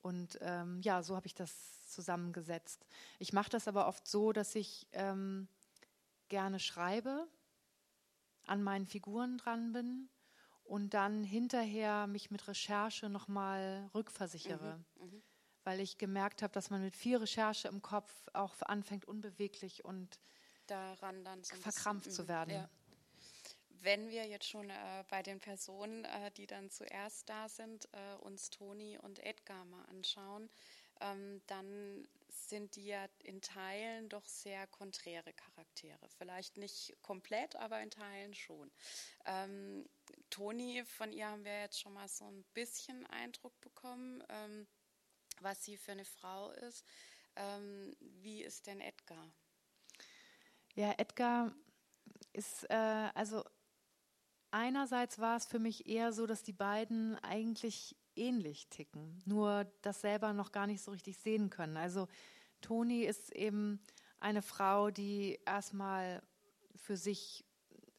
Und 0.00 0.38
ähm, 0.40 0.80
ja, 0.82 1.02
so 1.02 1.14
habe 1.14 1.26
ich 1.26 1.34
das 1.34 1.86
zusammengesetzt. 1.88 2.86
Ich 3.18 3.32
mache 3.32 3.50
das 3.50 3.68
aber 3.68 3.86
oft 3.86 4.06
so, 4.08 4.32
dass 4.32 4.54
ich 4.54 4.86
ähm, 4.92 5.48
gerne 6.28 6.58
schreibe, 6.58 7.28
an 8.46 8.62
meinen 8.62 8.86
Figuren 8.86 9.38
dran 9.38 9.72
bin 9.72 10.08
und 10.72 10.94
dann 10.94 11.22
hinterher 11.22 12.06
mich 12.06 12.30
mit 12.30 12.48
Recherche 12.48 13.10
nochmal 13.10 13.90
rückversichere. 13.94 14.82
Mhm, 14.96 15.04
mh. 15.04 15.22
Weil 15.64 15.80
ich 15.80 15.98
gemerkt 15.98 16.40
habe, 16.40 16.54
dass 16.54 16.70
man 16.70 16.82
mit 16.82 16.96
viel 16.96 17.18
Recherche 17.18 17.68
im 17.68 17.82
Kopf 17.82 18.10
auch 18.32 18.54
anfängt, 18.62 19.04
unbeweglich 19.04 19.84
und 19.84 20.18
daran 20.66 21.24
dann 21.24 21.44
so 21.44 21.54
verkrampft 21.56 22.10
zu 22.10 22.26
werden. 22.26 22.54
Ja. 22.54 22.70
Wenn 23.82 24.08
wir 24.08 24.26
jetzt 24.26 24.48
schon 24.48 24.70
äh, 24.70 25.04
bei 25.10 25.22
den 25.22 25.40
Personen, 25.40 26.06
äh, 26.06 26.30
die 26.30 26.46
dann 26.46 26.70
zuerst 26.70 27.28
da 27.28 27.50
sind, 27.50 27.86
äh, 27.92 28.14
uns 28.22 28.48
Toni 28.48 28.96
und 28.96 29.18
Edgar 29.18 29.66
mal 29.66 29.84
anschauen, 29.90 30.48
ähm, 31.02 31.42
dann 31.46 32.08
sind 32.28 32.76
die 32.76 32.86
ja 32.86 33.06
in 33.18 33.40
Teilen 33.40 34.08
doch 34.08 34.26
sehr 34.26 34.66
konträre 34.66 35.32
Charaktere. 35.32 36.08
Vielleicht 36.18 36.56
nicht 36.56 36.96
komplett, 37.02 37.56
aber 37.56 37.80
in 37.80 37.90
Teilen 37.90 38.34
schon. 38.34 38.70
Ähm, 39.24 39.88
Toni, 40.30 40.84
von 40.84 41.12
ihr 41.12 41.28
haben 41.28 41.44
wir 41.44 41.60
jetzt 41.60 41.80
schon 41.80 41.92
mal 41.92 42.08
so 42.08 42.24
ein 42.24 42.44
bisschen 42.54 43.06
Eindruck 43.06 43.58
bekommen, 43.60 44.22
ähm, 44.28 44.66
was 45.40 45.64
sie 45.64 45.76
für 45.76 45.92
eine 45.92 46.04
Frau 46.04 46.50
ist. 46.50 46.84
Ähm, 47.36 47.94
wie 48.00 48.42
ist 48.42 48.66
denn 48.66 48.80
Edgar? 48.80 49.32
Ja, 50.74 50.94
Edgar 50.98 51.54
ist, 52.32 52.64
äh, 52.70 53.10
also 53.14 53.44
einerseits 54.50 55.18
war 55.18 55.36
es 55.36 55.46
für 55.46 55.58
mich 55.58 55.86
eher 55.86 56.12
so, 56.12 56.26
dass 56.26 56.42
die 56.42 56.52
beiden 56.52 57.16
eigentlich 57.18 57.96
ähnlich 58.16 58.68
ticken, 58.68 59.22
nur 59.24 59.70
das 59.82 60.00
selber 60.00 60.32
noch 60.32 60.52
gar 60.52 60.66
nicht 60.66 60.82
so 60.82 60.90
richtig 60.90 61.18
sehen 61.18 61.50
können. 61.50 61.76
Also 61.76 62.08
Toni 62.60 63.04
ist 63.04 63.32
eben 63.32 63.80
eine 64.20 64.42
Frau, 64.42 64.90
die 64.90 65.38
erstmal 65.44 66.22
für 66.76 66.96
sich 66.96 67.44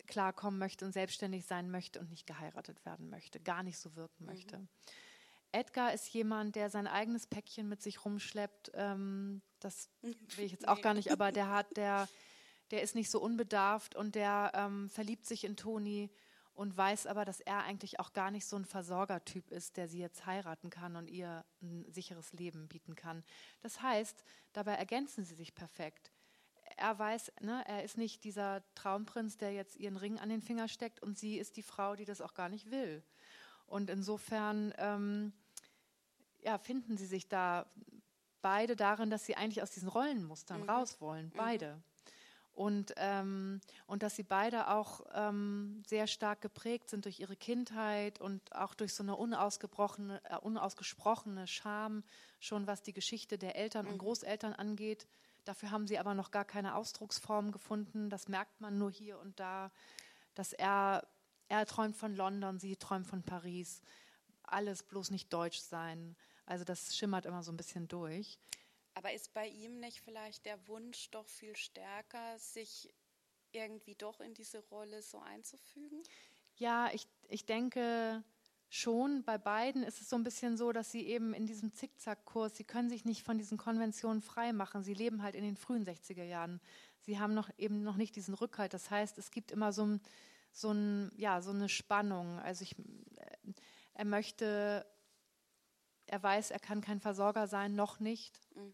klarkommen 0.08 0.60
möchte 0.60 0.86
und 0.86 0.92
selbstständig 0.92 1.46
sein 1.46 1.70
möchte 1.70 2.00
und 2.00 2.10
nicht 2.10 2.28
geheiratet 2.28 2.86
werden 2.86 3.10
möchte, 3.10 3.40
gar 3.40 3.64
nicht 3.64 3.78
so 3.78 3.96
wirken 3.96 4.26
möchte. 4.26 4.60
Mhm. 4.60 4.68
Edgar 5.52 5.94
ist 5.94 6.10
jemand, 6.10 6.56
der 6.56 6.70
sein 6.70 6.88
eigenes 6.88 7.28
Päckchen 7.28 7.70
mit 7.70 7.82
sich 7.82 8.04
rumschleppt. 8.04 8.72
Ähm, 8.74 9.42
das 9.60 9.90
will 10.02 10.46
ich 10.46 10.52
jetzt 10.52 10.68
auch 10.68 10.78
nee. 10.78 10.82
gar 10.82 10.94
nicht, 10.94 11.12
aber 11.12 11.32
der 11.32 11.50
hat, 11.50 11.68
der, 11.78 12.10
der 12.72 12.82
ist 12.82 12.96
nicht 12.96 13.10
so 13.10 13.22
unbedarft 13.22 13.96
und 13.96 14.16
der 14.16 14.52
ähm, 14.56 14.90
verliebt 14.90 15.26
sich 15.26 15.44
in 15.44 15.56
Toni 15.56 16.10
und 16.54 16.78
weiß 16.78 17.08
aber, 17.08 17.26
dass 17.26 17.40
er 17.40 17.64
eigentlich 17.64 18.00
auch 18.00 18.14
gar 18.14 18.30
nicht 18.30 18.46
so 18.46 18.56
ein 18.56 18.66
Versorgertyp 18.66 19.52
ist, 19.52 19.78
der 19.78 19.88
sie 19.88 20.00
jetzt 20.00 20.26
heiraten 20.26 20.70
kann 20.70 20.96
und 20.96 21.10
ihr 21.10 21.44
ein 21.62 21.86
sicheres 21.92 22.32
Leben 22.34 22.68
bieten 22.68 22.96
kann. 22.96 23.24
Das 23.62 23.82
heißt, 23.82 24.24
dabei 24.54 24.74
ergänzen 24.74 25.26
sie 25.26 25.36
sich 25.36 25.56
perfekt. 25.56 26.12
Er 26.78 26.98
weiß, 26.98 27.32
ne, 27.42 27.64
er 27.68 27.84
ist 27.84 27.98
nicht 27.98 28.24
dieser 28.24 28.64
Traumprinz, 28.76 29.38
der 29.38 29.54
jetzt 29.54 29.76
ihren 29.76 29.98
Ring 29.98 30.20
an 30.20 30.30
den 30.30 30.42
Finger 30.42 30.68
steckt 30.68 31.02
und 31.02 31.18
sie 31.18 31.38
ist 31.38 31.58
die 31.58 31.64
Frau, 31.64 31.96
die 31.96 32.06
das 32.06 32.22
auch 32.22 32.34
gar 32.34 32.50
nicht 32.50 32.72
will. 32.72 33.04
Und 33.66 33.90
insofern 33.90 34.74
ähm, 34.78 35.34
ja, 36.42 36.58
finden 36.58 36.98
sie 36.98 37.06
sich 37.06 37.28
da 37.28 37.72
beide 38.42 38.76
darin, 38.76 39.10
dass 39.10 39.26
sie 39.26 39.36
eigentlich 39.36 39.62
aus 39.64 39.72
diesen 39.72 39.90
Rollenmustern 39.90 40.62
mhm. 40.62 40.70
raus 40.70 41.02
wollen, 41.02 41.32
beide. 41.36 41.76
Mhm 41.76 41.93
und, 42.54 42.94
ähm, 42.98 43.62
und 43.88 44.04
dass 44.04 44.16
sie 44.16 44.24
beide 44.24 44.70
auch 44.70 45.02
ähm, 45.14 45.82
sehr 45.88 46.06
stark 46.08 46.42
geprägt 46.42 46.90
sind 46.90 47.06
durch 47.06 47.20
ihre 47.20 47.36
Kindheit 47.36 48.22
und 48.22 48.56
auch 48.56 48.76
durch 48.76 48.94
so 48.94 49.04
eine 49.04 49.16
unausgebrochene, 49.16 50.22
äh, 50.26 50.38
unausgesprochene 50.38 51.48
Scham, 51.48 52.04
schon 52.40 52.68
was 52.68 52.84
die 52.84 52.94
Geschichte 52.94 53.38
der 53.38 53.56
Eltern 53.56 53.88
und 53.88 53.94
mhm. 53.94 54.00
Großeltern 54.00 54.54
angeht. 54.54 55.08
Dafür 55.46 55.72
haben 55.72 55.88
sie 55.88 55.98
aber 55.98 56.14
noch 56.14 56.32
gar 56.32 56.46
keine 56.46 56.76
Ausdrucksform 56.76 57.52
gefunden. 57.52 58.10
Das 58.10 58.28
merkt 58.28 58.62
man 58.62 58.78
nur 58.78 58.92
hier 58.92 59.20
und 59.20 59.40
da, 59.40 59.72
dass 60.36 60.54
er, 60.54 61.08
er 61.50 61.66
träumt 61.66 61.98
von 61.98 62.16
London, 62.16 62.60
sie 62.60 62.76
träumt 62.76 63.08
von 63.08 63.24
Paris. 63.24 63.82
Alles 64.44 64.84
bloß 64.84 65.10
nicht 65.10 65.34
deutsch 65.34 65.60
sein. 65.60 66.16
Also 66.46 66.64
das 66.64 66.96
schimmert 66.96 67.26
immer 67.26 67.42
so 67.42 67.52
ein 67.52 67.58
bisschen 67.58 67.88
durch. 67.88 68.38
Aber 68.94 69.14
ist 69.14 69.34
bei 69.34 69.48
ihm 69.48 69.80
nicht 69.80 70.02
vielleicht 70.02 70.46
der 70.46 70.68
Wunsch 70.68 71.10
doch 71.12 71.28
viel 71.28 71.56
stärker, 71.56 72.38
sich 72.38 72.94
irgendwie 73.52 73.96
doch 73.96 74.20
in 74.20 74.34
diese 74.34 74.60
Rolle 74.60 75.02
so 75.02 75.20
einzufügen? 75.20 76.04
Ja, 76.58 76.90
ich, 76.94 77.08
ich 77.30 77.46
denke 77.46 78.24
schon. 78.70 79.24
Bei 79.24 79.38
beiden 79.38 79.84
ist 79.84 80.02
es 80.02 80.10
so 80.10 80.16
ein 80.16 80.24
bisschen 80.24 80.58
so, 80.58 80.72
dass 80.72 80.92
sie 80.92 81.06
eben 81.06 81.34
in 81.34 81.46
diesem 81.46 81.74
Zickzackkurs, 81.74 82.56
sie 82.56 82.64
können 82.64 82.90
sich 82.90 83.06
nicht 83.06 83.24
von 83.24 83.38
diesen 83.38 83.58
Konventionen 83.58 84.22
freimachen. 84.22 84.84
Sie 84.84 84.94
leben 84.96 85.22
halt 85.22 85.36
in 85.36 85.44
den 85.44 85.58
frühen 85.58 85.86
60er 85.86 86.24
Jahren. 86.24 86.60
Sie 87.00 87.20
haben 87.20 87.34
noch 87.34 87.50
eben 87.58 87.84
noch 87.84 87.98
nicht 87.98 88.16
diesen 88.16 88.34
Rückhalt. 88.34 88.74
Das 88.74 88.90
heißt, 88.90 89.18
es 89.18 89.30
gibt 89.30 89.52
immer 89.52 89.74
so, 89.74 89.86
ein, 89.86 90.02
so, 90.52 90.72
ein, 90.72 91.12
ja, 91.18 91.42
so 91.42 91.52
eine 91.52 91.70
Spannung. 91.70 92.40
Also 92.40 92.64
ich, 92.64 92.78
äh, 92.80 93.54
er 93.94 94.06
möchte 94.06 94.86
er 96.14 96.22
weiß, 96.22 96.52
er 96.52 96.60
kann 96.60 96.80
kein 96.82 97.00
Versorger 97.00 97.48
sein, 97.48 97.74
noch 97.74 98.00
nicht. 98.00 98.40
Mhm. 98.56 98.72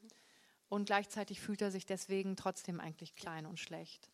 Und 0.67 0.85
gleichzeitig 0.85 1.39
fühlt 1.39 1.61
er 1.61 1.71
sich 1.71 1.85
deswegen 1.85 2.35
trotzdem 2.35 2.81
eigentlich 2.81 3.15
klein 3.15 3.45
und 3.45 3.57
schlecht. 3.59 4.09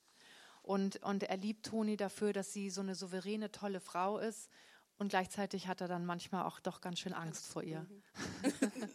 Und, 0.61 0.97
und 0.97 1.23
er 1.23 1.37
liebt 1.37 1.65
Toni 1.65 1.97
dafür, 1.97 2.33
dass 2.33 2.53
sie 2.53 2.69
so 2.69 2.81
eine 2.81 2.93
souveräne, 2.93 3.51
tolle 3.51 3.79
Frau 3.79 4.19
ist. 4.19 4.51
Und 4.97 5.09
gleichzeitig 5.09 5.67
hat 5.67 5.81
er 5.81 5.87
dann 5.87 6.05
manchmal 6.05 6.45
auch 6.45 6.59
doch 6.59 6.81
ganz 6.81 6.99
schön 6.99 7.13
Angst 7.13 7.47
vor 7.47 7.63
ihr. 7.63 7.81
Mhm. 7.81 8.03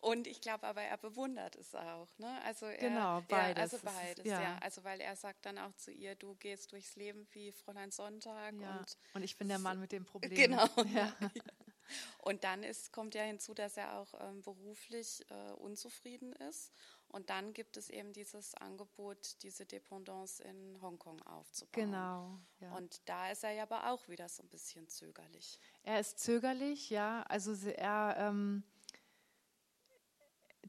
und 0.00 0.26
ich 0.28 0.40
glaube 0.40 0.64
aber, 0.68 0.82
er 0.82 0.96
bewundert 0.96 1.56
es 1.56 1.74
auch. 1.74 2.08
Ne? 2.18 2.40
Also 2.44 2.66
er, 2.66 2.78
genau, 2.78 3.20
beides. 3.28 3.56
Ja, 3.56 3.62
also 3.62 3.78
beides, 3.82 4.24
ja. 4.26 4.42
ja. 4.42 4.58
Also 4.62 4.84
weil 4.84 5.00
er 5.00 5.16
sagt 5.16 5.44
dann 5.44 5.58
auch 5.58 5.74
zu 5.74 5.90
ihr, 5.90 6.14
du 6.14 6.36
gehst 6.36 6.70
durchs 6.70 6.94
Leben 6.94 7.26
wie 7.32 7.50
Fräulein 7.50 7.90
Sonntag. 7.90 8.54
Ja. 8.60 8.78
Und, 8.78 8.96
und 9.14 9.22
ich 9.24 9.36
bin 9.36 9.48
der 9.48 9.58
Mann 9.58 9.80
mit 9.80 9.90
dem 9.90 10.04
Problem. 10.04 10.34
Genau. 10.34 10.66
Ja. 10.94 11.12
Und 12.18 12.44
dann 12.44 12.62
ist, 12.62 12.92
kommt 12.92 13.14
ja 13.14 13.22
hinzu, 13.22 13.54
dass 13.54 13.76
er 13.76 13.98
auch 13.98 14.14
ähm, 14.20 14.42
beruflich 14.42 15.24
äh, 15.30 15.52
unzufrieden 15.52 16.32
ist. 16.32 16.72
Und 17.08 17.28
dann 17.28 17.52
gibt 17.52 17.76
es 17.76 17.90
eben 17.90 18.12
dieses 18.12 18.54
Angebot, 18.54 19.42
diese 19.42 19.66
Dependance 19.66 20.40
in 20.42 20.80
Hongkong 20.80 21.20
aufzubauen. 21.22 21.86
Genau. 21.86 22.38
Ja. 22.60 22.76
Und 22.76 23.08
da 23.08 23.30
ist 23.30 23.42
er 23.42 23.50
ja 23.50 23.64
aber 23.64 23.90
auch 23.90 24.08
wieder 24.08 24.28
so 24.28 24.44
ein 24.44 24.48
bisschen 24.48 24.88
zögerlich. 24.88 25.58
Er 25.82 25.98
ist 25.98 26.20
zögerlich, 26.20 26.88
ja. 26.88 27.22
Also 27.22 27.52
er, 27.68 28.14
ähm, 28.16 28.62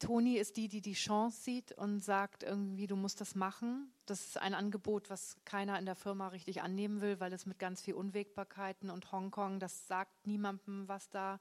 Toni 0.01 0.37
ist 0.37 0.57
die, 0.57 0.67
die 0.67 0.81
die 0.81 0.93
Chance 0.93 1.41
sieht 1.43 1.71
und 1.73 1.99
sagt 1.99 2.41
irgendwie, 2.41 2.87
du 2.87 2.95
musst 2.95 3.21
das 3.21 3.35
machen. 3.35 3.93
Das 4.07 4.25
ist 4.25 4.37
ein 4.37 4.55
Angebot, 4.55 5.09
was 5.11 5.37
keiner 5.45 5.77
in 5.77 5.85
der 5.85 5.95
Firma 5.95 6.29
richtig 6.29 6.63
annehmen 6.63 7.01
will, 7.01 7.19
weil 7.19 7.31
es 7.33 7.45
mit 7.45 7.59
ganz 7.59 7.81
viel 7.81 7.93
Unwägbarkeiten 7.93 8.89
und 8.89 9.11
Hongkong, 9.11 9.59
das 9.59 9.87
sagt 9.87 10.25
niemandem 10.25 10.87
was 10.87 11.09
da. 11.11 11.39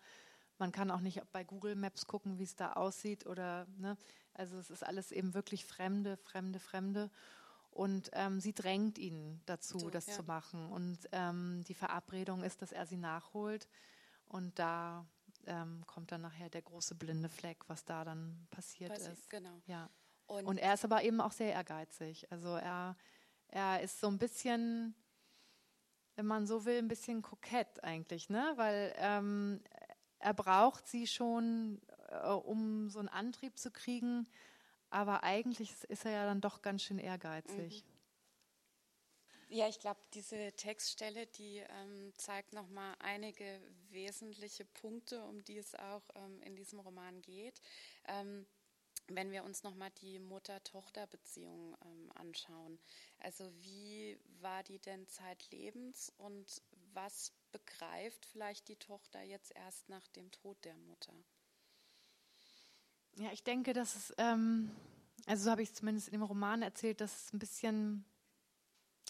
Man 0.59 0.73
kann 0.73 0.91
auch 0.91 1.01
nicht 1.01 1.23
bei 1.33 1.43
Google 1.43 1.75
Maps 1.75 2.07
gucken, 2.07 2.39
wie 2.39 2.45
es 2.45 2.55
da 2.55 2.75
aussieht 2.75 3.27
oder, 3.27 3.67
ne? 3.79 3.97
Also 4.35 4.59
es 4.59 4.69
ist 4.69 4.85
alles 4.85 5.11
eben 5.11 5.33
wirklich 5.33 5.65
Fremde, 5.65 6.19
Fremde, 6.19 6.61
Fremde. 6.61 7.11
Und 7.71 8.11
ähm, 8.13 8.41
sie 8.41 8.53
drängt 8.53 8.99
ihn 8.99 9.41
dazu, 9.47 9.79
so, 9.79 9.91
das 9.91 10.07
ja. 10.07 10.13
zu 10.13 10.23
machen. 10.25 10.69
Und 10.71 10.99
ähm, 11.13 11.65
die 11.67 11.75
Verabredung 11.75 12.43
ist, 12.43 12.61
dass 12.61 12.73
er 12.73 12.85
sie 12.85 12.99
nachholt. 12.99 13.69
Und 14.27 14.59
da 14.59 15.07
ähm, 15.51 15.85
kommt 15.87 16.13
dann 16.13 16.23
nachher 16.23 16.49
der 16.49 16.63
große 16.63 16.95
blinde 16.95 17.29
Fleck, 17.29 17.69
was 17.69 17.85
da 17.85 18.05
dann 18.05 18.47
passiert 18.51 18.93
Passiv, 18.93 19.13
ist. 19.13 19.29
Genau. 19.29 19.61
Ja. 19.67 19.91
Und, 20.27 20.47
und, 20.47 20.59
er 20.59 20.75
ist 20.75 20.85
aber 20.85 21.03
eben 21.03 21.21
auch 21.21 21.33
sehr 21.33 21.53
ehrgeizig. 21.53 22.31
Also 22.31 22.55
er, 22.55 22.97
er 23.49 23.83
ist 23.83 23.99
so 23.99 24.07
ein 24.07 24.19
bisschen, 24.19 24.95
wenn 26.15 26.27
man 26.27 26.47
so 26.47 26.65
will, 26.65 26.79
ein 26.79 26.89
bisschen 26.89 27.21
kokett 27.21 27.83
eigentlich, 27.83 28.31
ne? 28.31 28.53
Weil 28.55 28.95
ähm, 28.97 29.61
er 30.21 30.35
braucht 30.35 30.87
sie 30.87 31.09
schon, 31.09 31.83
äh, 32.11 32.29
um 32.29 32.89
so 32.91 33.01
einen 33.01 33.09
Antrieb 33.09 33.59
zu 33.59 33.73
kriegen, 33.73 34.29
aber 34.89 35.25
eigentlich 35.25 35.73
ist 35.89 36.05
er 36.05 36.13
ja 36.13 36.25
dann 36.27 36.41
doch 36.41 36.63
ganz 36.63 36.83
schön 36.83 36.99
ehrgeizig. 36.99 37.85
Mhm. 37.85 37.90
Ja, 39.53 39.69
ich 39.69 39.81
glaube, 39.81 39.99
diese 40.15 40.53
Textstelle, 40.53 41.27
die 41.27 41.57
ähm, 41.59 42.13
zeigt 42.17 42.53
nochmal 42.53 42.95
einige 43.01 43.61
wesentliche 43.89 44.65
Punkte, 44.65 45.25
um 45.25 45.43
die 45.43 45.59
es 45.59 45.75
auch 45.75 46.05
ähm, 46.15 46.41
in 46.43 46.55
diesem 46.55 46.79
Roman 46.79 47.21
geht. 47.21 47.61
Ähm, 48.07 48.47
wenn 49.09 49.33
wir 49.33 49.43
uns 49.43 49.65
nochmal 49.65 49.91
die 50.03 50.21
Mutter-Tochter-Beziehung 50.21 51.77
ähm, 51.85 52.13
anschauen. 52.15 52.79
Also 53.19 53.53
wie 53.57 54.21
war 54.41 54.63
die 54.63 54.79
denn 54.79 55.09
zeitlebens 55.09 56.13
und 56.19 56.63
was 56.93 57.33
begreift 57.51 58.27
vielleicht 58.27 58.69
die 58.69 58.77
Tochter 58.77 59.21
jetzt 59.23 59.51
erst 59.57 59.89
nach 59.89 60.07
dem 60.09 60.31
Tod 60.31 60.65
der 60.65 60.77
Mutter? 60.77 61.15
Ja, 63.17 63.33
ich 63.33 63.43
denke, 63.43 63.73
dass 63.73 63.97
es, 63.97 64.15
ähm, 64.17 64.71
also 65.27 65.43
so 65.43 65.51
habe 65.51 65.63
ich 65.63 65.71
es 65.71 65.75
zumindest 65.75 66.07
in 66.07 66.13
dem 66.13 66.23
Roman 66.23 66.63
erzählt, 66.63 67.01
dass 67.01 67.27
es 67.27 67.33
ein 67.33 67.41
bisschen 67.41 68.05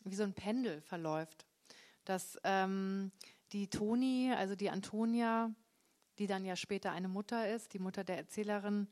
wie 0.05 0.15
so 0.15 0.23
ein 0.23 0.35
Pendel 0.35 0.81
verläuft. 0.83 1.47
Dass 2.05 2.39
ähm, 2.45 3.13
die 3.53 3.69
Toni, 3.69 4.33
also 4.37 4.55
die 4.55 4.71
Antonia, 4.71 5.51
die 6.19 6.27
dann 6.27 6.45
ja 6.45 6.57
später 6.57 6.93
eine 6.93 7.09
Mutter 7.09 7.49
ist, 7.49 7.73
die 7.73 7.79
Mutter 7.79 8.05
der 8.05 8.17
Erzählerin, 8.17 8.89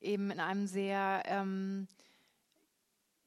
eben 0.00 0.30
in 0.30 0.40
einem 0.40 0.66
sehr, 0.66 1.22
ähm, 1.26 1.88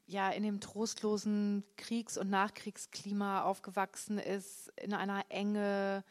ja, 0.05 0.29
in 0.29 0.43
dem 0.43 0.59
trostlosen 0.59 1.63
Kriegs- 1.77 2.17
und 2.17 2.29
Nachkriegsklima 2.29 3.43
aufgewachsen 3.43 4.17
ist, 4.17 4.71
in 4.77 4.93
einer 4.93 5.25
Enge, 5.29 6.03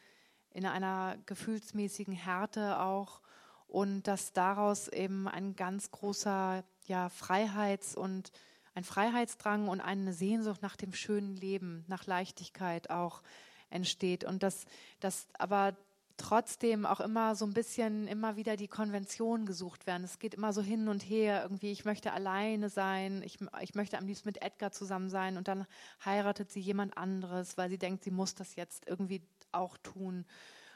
in 0.51 0.65
einer 0.65 1.17
gefühlsmäßigen 1.25 2.13
Härte 2.13 2.79
auch 2.79 3.21
und 3.67 4.03
dass 4.03 4.33
daraus 4.33 4.87
eben 4.87 5.27
ein 5.27 5.55
ganz 5.55 5.91
großer 5.91 6.63
ja, 6.85 7.09
Freiheits- 7.09 7.95
und 7.95 8.31
ein 8.75 8.83
Freiheitsdrang 8.83 9.67
und 9.67 9.81
eine 9.81 10.13
Sehnsucht 10.13 10.61
nach 10.61 10.75
dem 10.75 10.93
schönen 10.93 11.35
Leben, 11.35 11.85
nach 11.87 12.05
Leichtigkeit 12.05 12.89
auch 12.89 13.21
entsteht 13.69 14.23
und 14.23 14.43
dass 14.43 14.65
das 14.99 15.27
aber 15.37 15.75
trotzdem 16.17 16.85
auch 16.85 16.99
immer 16.99 17.35
so 17.35 17.45
ein 17.45 17.53
bisschen 17.53 18.07
immer 18.07 18.35
wieder 18.35 18.55
die 18.55 18.67
Konvention 18.67 19.45
gesucht 19.45 19.87
werden. 19.87 20.03
Es 20.03 20.19
geht 20.19 20.35
immer 20.35 20.53
so 20.53 20.61
hin 20.61 20.87
und 20.87 21.01
her 21.01 21.41
irgendwie, 21.43 21.71
ich 21.71 21.85
möchte 21.85 22.13
alleine 22.13 22.69
sein, 22.69 23.23
ich, 23.23 23.39
ich 23.61 23.75
möchte 23.75 23.97
am 23.97 24.05
liebsten 24.05 24.29
mit 24.29 24.41
Edgar 24.41 24.71
zusammen 24.71 25.09
sein 25.09 25.37
und 25.37 25.47
dann 25.47 25.65
heiratet 26.05 26.51
sie 26.51 26.59
jemand 26.59 26.97
anderes, 26.97 27.57
weil 27.57 27.69
sie 27.69 27.79
denkt, 27.79 28.03
sie 28.03 28.11
muss 28.11 28.35
das 28.35 28.55
jetzt 28.55 28.87
irgendwie 28.87 29.21
auch 29.51 29.77
tun. 29.77 30.25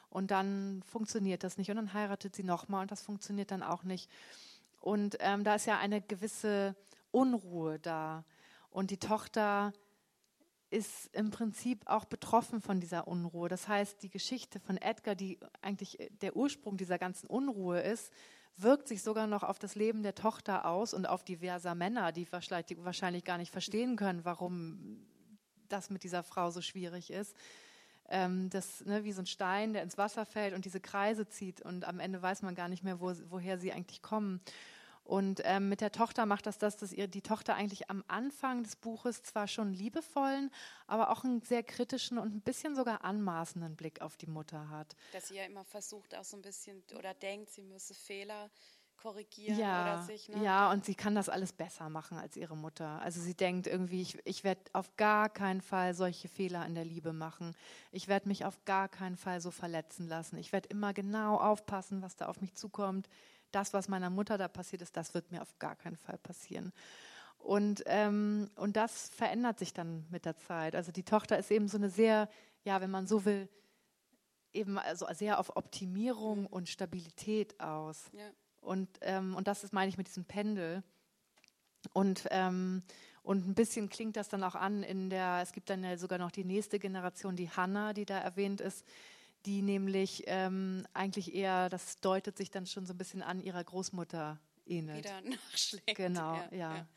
Und 0.09 0.31
dann 0.31 0.81
funktioniert 0.83 1.43
das 1.43 1.57
nicht 1.57 1.69
und 1.69 1.75
dann 1.75 1.93
heiratet 1.93 2.35
sie 2.35 2.43
nochmal 2.43 2.81
und 2.83 2.91
das 2.91 3.01
funktioniert 3.01 3.51
dann 3.51 3.61
auch 3.61 3.83
nicht. 3.83 4.09
Und 4.79 5.17
ähm, 5.19 5.43
da 5.43 5.55
ist 5.55 5.65
ja 5.65 5.77
eine 5.77 6.01
gewisse 6.01 6.75
Unruhe 7.17 7.79
da. 7.79 8.23
Und 8.69 8.91
die 8.91 8.99
Tochter 8.99 9.73
ist 10.69 11.09
im 11.15 11.31
Prinzip 11.31 11.81
auch 11.87 12.05
betroffen 12.05 12.61
von 12.61 12.79
dieser 12.79 13.07
Unruhe. 13.07 13.49
Das 13.49 13.67
heißt, 13.67 14.03
die 14.03 14.09
Geschichte 14.09 14.59
von 14.59 14.77
Edgar, 14.77 15.15
die 15.15 15.39
eigentlich 15.61 15.97
der 16.21 16.35
Ursprung 16.35 16.77
dieser 16.77 16.99
ganzen 16.99 17.25
Unruhe 17.25 17.81
ist, 17.81 18.11
wirkt 18.55 18.87
sich 18.87 19.01
sogar 19.01 19.25
noch 19.25 19.41
auf 19.41 19.57
das 19.57 19.73
Leben 19.73 20.03
der 20.03 20.13
Tochter 20.13 20.65
aus 20.65 20.93
und 20.93 21.07
auf 21.07 21.23
diverser 21.23 21.73
Männer, 21.73 22.11
die 22.11 22.31
wahrscheinlich 22.31 23.23
gar 23.23 23.39
nicht 23.39 23.51
verstehen 23.51 23.95
können, 23.95 24.25
warum 24.25 25.07
das 25.69 25.89
mit 25.89 26.03
dieser 26.03 26.21
Frau 26.21 26.51
so 26.51 26.61
schwierig 26.61 27.09
ist. 27.09 27.35
Ähm, 28.09 28.49
das 28.51 28.85
ne, 28.85 29.03
wie 29.03 29.11
so 29.11 29.21
ein 29.21 29.25
Stein, 29.25 29.73
der 29.73 29.83
ins 29.83 29.97
Wasser 29.97 30.25
fällt 30.25 30.53
und 30.53 30.65
diese 30.65 30.79
Kreise 30.79 31.27
zieht 31.27 31.61
und 31.61 31.85
am 31.85 31.99
Ende 31.99 32.21
weiß 32.21 32.41
man 32.43 32.55
gar 32.55 32.69
nicht 32.69 32.83
mehr, 32.83 32.99
wo, 32.99 33.11
woher 33.29 33.57
sie 33.57 33.73
eigentlich 33.73 34.01
kommen. 34.01 34.39
Und 35.07 35.39
ähm, 35.45 35.69
mit 35.69 35.79
der 35.79 35.93
Tochter 35.93 36.25
macht 36.25 36.47
das 36.47 36.57
das, 36.57 36.75
dass 36.75 36.91
ihr 36.91 37.07
die 37.07 37.21
Tochter 37.21 37.55
eigentlich 37.55 37.89
am 37.89 38.03
Anfang 38.09 38.63
des 38.63 38.75
Buches 38.75 39.23
zwar 39.23 39.47
schon 39.47 39.73
liebevollen, 39.73 40.51
aber 40.85 41.11
auch 41.11 41.23
einen 41.23 41.41
sehr 41.41 41.63
kritischen 41.63 42.17
und 42.17 42.35
ein 42.35 42.41
bisschen 42.41 42.75
sogar 42.75 43.05
anmaßenden 43.05 43.77
Blick 43.77 44.01
auf 44.01 44.17
die 44.17 44.27
Mutter 44.27 44.69
hat. 44.69 44.97
Dass 45.13 45.29
sie 45.29 45.35
ja 45.35 45.45
immer 45.45 45.63
versucht, 45.63 46.13
auch 46.13 46.25
so 46.25 46.35
ein 46.35 46.41
bisschen 46.41 46.83
oder 46.97 47.13
denkt, 47.13 47.51
sie 47.51 47.61
müsse 47.61 47.93
Fehler 47.93 48.49
korrigieren 48.97 49.57
ja, 49.57 49.81
oder 49.81 50.03
sich. 50.03 50.27
Ne? 50.27 50.43
Ja, 50.43 50.71
und 50.71 50.83
sie 50.83 50.95
kann 50.95 51.15
das 51.15 51.29
alles 51.29 51.53
besser 51.53 51.87
machen 51.87 52.17
als 52.17 52.35
ihre 52.35 52.57
Mutter. 52.57 53.01
Also 53.01 53.21
sie 53.21 53.33
denkt 53.33 53.67
irgendwie, 53.67 54.01
ich, 54.01 54.19
ich 54.25 54.43
werde 54.43 54.61
auf 54.73 54.93
gar 54.97 55.29
keinen 55.29 55.61
Fall 55.61 55.93
solche 55.93 56.27
Fehler 56.27 56.65
in 56.65 56.75
der 56.75 56.83
Liebe 56.83 57.13
machen. 57.13 57.55
Ich 57.93 58.09
werde 58.09 58.27
mich 58.27 58.43
auf 58.43 58.65
gar 58.65 58.89
keinen 58.89 59.15
Fall 59.15 59.39
so 59.39 59.51
verletzen 59.51 60.09
lassen. 60.09 60.35
Ich 60.35 60.51
werde 60.51 60.67
immer 60.67 60.93
genau 60.93 61.37
aufpassen, 61.37 62.01
was 62.01 62.17
da 62.17 62.25
auf 62.25 62.41
mich 62.41 62.55
zukommt 62.55 63.07
das, 63.51 63.73
was 63.73 63.87
meiner 63.87 64.09
Mutter 64.09 64.37
da 64.37 64.47
passiert 64.47 64.81
ist, 64.81 64.97
das 64.97 65.13
wird 65.13 65.31
mir 65.31 65.41
auf 65.41 65.57
gar 65.59 65.75
keinen 65.75 65.97
Fall 65.97 66.17
passieren. 66.17 66.71
Und, 67.37 67.83
ähm, 67.85 68.49
und 68.55 68.75
das 68.75 69.09
verändert 69.09 69.59
sich 69.59 69.73
dann 69.73 70.05
mit 70.09 70.25
der 70.25 70.37
Zeit. 70.37 70.75
Also 70.75 70.91
die 70.91 71.03
Tochter 71.03 71.37
ist 71.37 71.51
eben 71.51 71.67
so 71.67 71.77
eine 71.77 71.89
sehr, 71.89 72.29
ja, 72.63 72.81
wenn 72.81 72.91
man 72.91 73.07
so 73.07 73.25
will, 73.25 73.47
eben 74.53 74.77
also 74.77 75.05
sehr 75.13 75.39
auf 75.39 75.55
Optimierung 75.55 76.47
und 76.47 76.67
Stabilität 76.67 77.59
aus. 77.59 78.09
Ja. 78.11 78.23
Und, 78.61 78.89
ähm, 79.01 79.35
und 79.35 79.47
das 79.47 79.63
ist, 79.63 79.71
meine 79.71 79.89
ich, 79.89 79.97
mit 79.97 80.07
diesem 80.07 80.25
Pendel. 80.25 80.83
Und, 81.93 82.27
ähm, 82.31 82.83
und 83.23 83.47
ein 83.47 83.55
bisschen 83.55 83.89
klingt 83.89 84.17
das 84.17 84.29
dann 84.29 84.43
auch 84.43 84.55
an 84.55 84.83
in 84.83 85.09
der, 85.09 85.39
es 85.41 85.51
gibt 85.51 85.69
dann 85.69 85.83
ja 85.83 85.97
sogar 85.97 86.17
noch 86.17 86.31
die 86.31 86.43
nächste 86.43 86.79
Generation, 86.79 87.35
die 87.35 87.49
Hannah, 87.49 87.93
die 87.93 88.05
da 88.05 88.17
erwähnt 88.17 88.61
ist, 88.61 88.85
die 89.47 89.61
nämlich 89.61 90.23
ähm, 90.27 90.85
eigentlich 90.93 91.33
eher, 91.33 91.69
das 91.69 91.99
deutet 92.01 92.37
sich 92.37 92.51
dann 92.51 92.67
schon 92.67 92.85
so 92.85 92.93
ein 92.93 92.97
bisschen 92.97 93.23
an, 93.23 93.39
ihrer 93.41 93.63
Großmutter 93.63 94.39
ähnelt. 94.65 95.05
Wieder 95.05 95.21
nachschlägt. 95.21 95.95
Genau, 95.95 96.35
ja. 96.35 96.47
ja. 96.51 96.75
ja. 96.75 96.87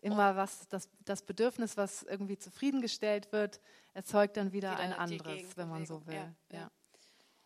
Immer 0.00 0.34
was, 0.34 0.66
das, 0.68 0.88
das 1.04 1.22
Bedürfnis, 1.22 1.76
was 1.76 2.02
irgendwie 2.02 2.36
zufriedengestellt 2.36 3.30
wird, 3.30 3.60
erzeugt 3.94 4.36
dann 4.36 4.52
wieder, 4.52 4.72
wieder 4.72 4.80
ein 4.80 4.92
anderes, 4.92 5.56
wenn 5.56 5.68
man 5.68 5.86
so 5.86 6.04
will. 6.06 6.14
Ja, 6.14 6.34
ja. 6.50 6.70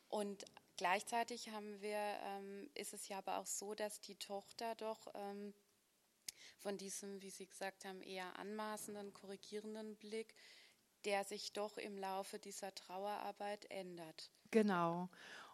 Und 0.09 0.47
gleichzeitig 0.79 1.51
haben 1.51 1.83
wir, 1.83 1.99
ähm, 1.99 2.71
ist 2.73 2.95
es 2.95 3.09
ja 3.09 3.19
aber 3.19 3.37
auch 3.37 3.47
so, 3.47 3.75
dass 3.75 4.01
die 4.01 4.17
Tochter 4.17 4.75
doch 4.77 5.07
ähm, 5.15 5.53
von 6.61 6.79
diesem, 6.79 7.21
wie 7.21 7.29
Sie 7.29 7.47
gesagt 7.47 7.85
haben, 7.85 8.01
eher 8.01 8.39
anmaßenden, 8.39 9.13
korrigierenden 9.13 9.97
Blick 9.97 10.35
der 11.07 11.25
sich 11.25 11.53
doch 11.53 11.79
im 11.79 11.97
Laufe 11.97 12.39
dieser 12.39 12.75
Trauerarbeit 12.75 13.71
ändert. 13.71 14.31
Genau. 14.51 15.09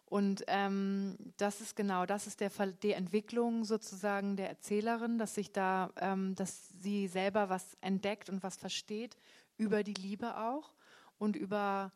Und 0.05 0.43
ähm, 0.47 1.17
das 1.37 1.61
ist 1.61 1.75
genau, 1.75 2.05
das 2.05 2.27
ist 2.27 2.39
der 2.39 2.51
Fall, 2.51 2.73
die 2.73 2.91
Entwicklung 2.91 3.63
sozusagen 3.63 4.35
der 4.35 4.49
Erzählerin, 4.49 5.17
dass 5.17 5.35
sich 5.35 5.51
da, 5.51 5.91
ähm, 5.97 6.35
dass 6.35 6.69
sie 6.81 7.07
selber 7.07 7.49
was 7.49 7.77
entdeckt 7.81 8.29
und 8.29 8.43
was 8.43 8.57
versteht 8.57 9.15
über 9.57 9.83
die 9.83 9.93
Liebe 9.93 10.37
auch 10.37 10.73
und 11.17 11.35
über 11.35 11.91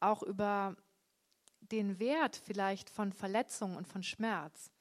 auch 0.00 0.22
über 0.22 0.76
den 1.60 1.98
Wert 1.98 2.36
vielleicht 2.36 2.90
von 2.90 3.12
Verletzung 3.12 3.76
und 3.76 3.86
von 3.86 4.02
Schmerz. 4.02 4.71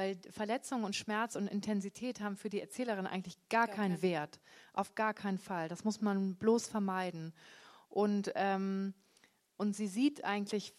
Weil 0.00 0.16
Verletzung 0.30 0.84
und 0.84 0.96
Schmerz 0.96 1.36
und 1.36 1.46
Intensität 1.46 2.22
haben 2.22 2.34
für 2.34 2.48
die 2.48 2.62
Erzählerin 2.62 3.06
eigentlich 3.06 3.36
gar, 3.50 3.66
gar 3.66 3.76
keinen 3.76 3.96
kein. 3.96 4.02
Wert. 4.02 4.40
Auf 4.72 4.94
gar 4.94 5.12
keinen 5.12 5.36
Fall. 5.36 5.68
Das 5.68 5.84
muss 5.84 6.00
man 6.00 6.36
bloß 6.36 6.68
vermeiden. 6.68 7.34
Und, 7.90 8.32
ähm, 8.34 8.94
und 9.58 9.76
sie 9.76 9.88
sieht 9.88 10.24
eigentlich, 10.24 10.72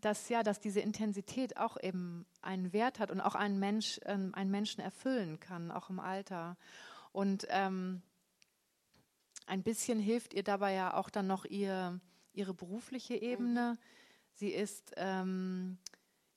dass 0.00 0.28
ja, 0.28 0.44
dass 0.44 0.60
diese 0.60 0.78
Intensität 0.78 1.56
auch 1.56 1.76
eben 1.82 2.24
einen 2.40 2.72
Wert 2.72 3.00
hat 3.00 3.10
und 3.10 3.20
auch 3.20 3.34
einen, 3.34 3.58
Mensch, 3.58 3.98
ähm, 4.04 4.32
einen 4.32 4.52
Menschen 4.52 4.80
erfüllen 4.80 5.40
kann, 5.40 5.72
auch 5.72 5.90
im 5.90 5.98
Alter. 5.98 6.56
Und 7.10 7.48
ähm, 7.50 8.00
ein 9.46 9.64
bisschen 9.64 9.98
hilft 9.98 10.34
ihr 10.34 10.44
dabei 10.44 10.72
ja 10.72 10.94
auch 10.94 11.10
dann 11.10 11.26
noch 11.26 11.44
ihr, 11.46 11.98
ihre 12.32 12.54
berufliche 12.54 13.16
Ebene. 13.16 13.72
Mhm. 13.72 13.78
Sie 14.34 14.50
ist 14.50 14.92
ähm, 14.96 15.78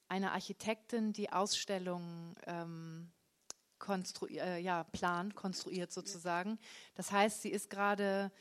eine 0.08 0.32
Architektin, 0.32 1.12
die 1.12 1.32
Ausstellungen 1.32 2.34
ähm, 2.46 3.10
äh, 4.30 4.60
ja, 4.60 4.84
plant, 4.84 5.34
konstruiert 5.34 5.92
sozusagen. 5.92 6.58
Das 6.94 7.12
heißt, 7.12 7.42
sie 7.42 7.50
ist 7.50 7.70
gerade 7.70 8.32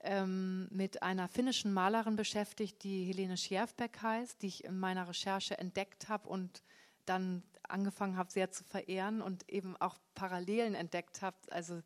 ähm, 0.00 0.68
mit 0.70 1.02
einer 1.02 1.28
finnischen 1.28 1.72
Malerin 1.72 2.16
beschäftigt, 2.16 2.84
die 2.84 3.04
Helene 3.04 3.36
Schjerfbeck 3.36 4.02
heißt, 4.02 4.42
die 4.42 4.48
ich 4.48 4.64
in 4.64 4.78
meiner 4.78 5.08
Recherche 5.08 5.58
entdeckt 5.58 6.08
habe 6.08 6.28
und 6.28 6.62
dann 7.06 7.42
angefangen 7.68 8.16
habe, 8.16 8.30
sehr 8.30 8.50
zu 8.50 8.64
verehren 8.64 9.22
und 9.22 9.48
eben 9.48 9.76
auch 9.76 9.98
Parallelen 10.14 10.74
entdeckt 10.74 11.22
habe, 11.22 11.36
also 11.50 11.82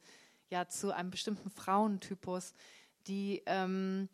ja 0.50 0.68
zu 0.68 0.94
einem 0.94 1.10
bestimmten 1.10 1.50
Frauentypus, 1.50 2.54
die 3.06 3.42
ähm, 3.46 4.08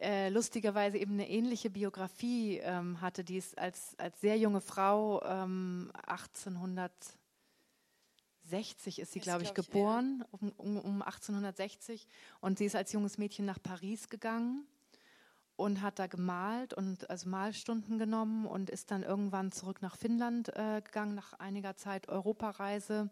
äh, 0.00 0.28
lustigerweise 0.28 0.98
eben 0.98 1.14
eine 1.14 1.28
ähnliche 1.28 1.70
Biografie 1.70 2.58
ähm, 2.58 3.00
hatte, 3.00 3.24
die 3.24 3.36
ist 3.36 3.58
als, 3.58 3.98
als 3.98 4.20
sehr 4.20 4.38
junge 4.38 4.60
Frau 4.60 5.20
ähm, 5.24 5.90
1860 6.06 9.00
ist 9.00 9.12
sie, 9.12 9.20
glaube 9.20 9.42
ich, 9.42 9.52
glaub 9.52 9.66
ich, 9.66 9.72
geboren, 9.72 10.20
ja. 10.20 10.26
um, 10.38 10.52
um, 10.56 10.76
um 10.78 11.02
1860. 11.02 12.06
Und 12.40 12.58
sie 12.58 12.66
ist 12.66 12.76
als 12.76 12.92
junges 12.92 13.18
Mädchen 13.18 13.44
nach 13.44 13.60
Paris 13.62 14.08
gegangen 14.08 14.68
und 15.58 15.82
hat 15.82 15.98
da 15.98 16.06
gemalt 16.06 16.72
und 16.72 17.10
also 17.10 17.28
Malstunden 17.28 17.98
genommen 17.98 18.46
und 18.46 18.70
ist 18.70 18.92
dann 18.92 19.02
irgendwann 19.02 19.50
zurück 19.50 19.82
nach 19.82 19.96
Finnland 19.96 20.56
äh, 20.56 20.80
gegangen, 20.80 21.16
nach 21.16 21.32
einiger 21.32 21.76
Zeit 21.76 22.08
Europareise, 22.08 23.10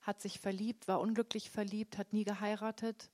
hat 0.00 0.22
sich 0.22 0.40
verliebt, 0.40 0.88
war 0.88 1.00
unglücklich 1.00 1.50
verliebt, 1.50 1.98
hat 1.98 2.14
nie 2.14 2.24
geheiratet, 2.24 3.10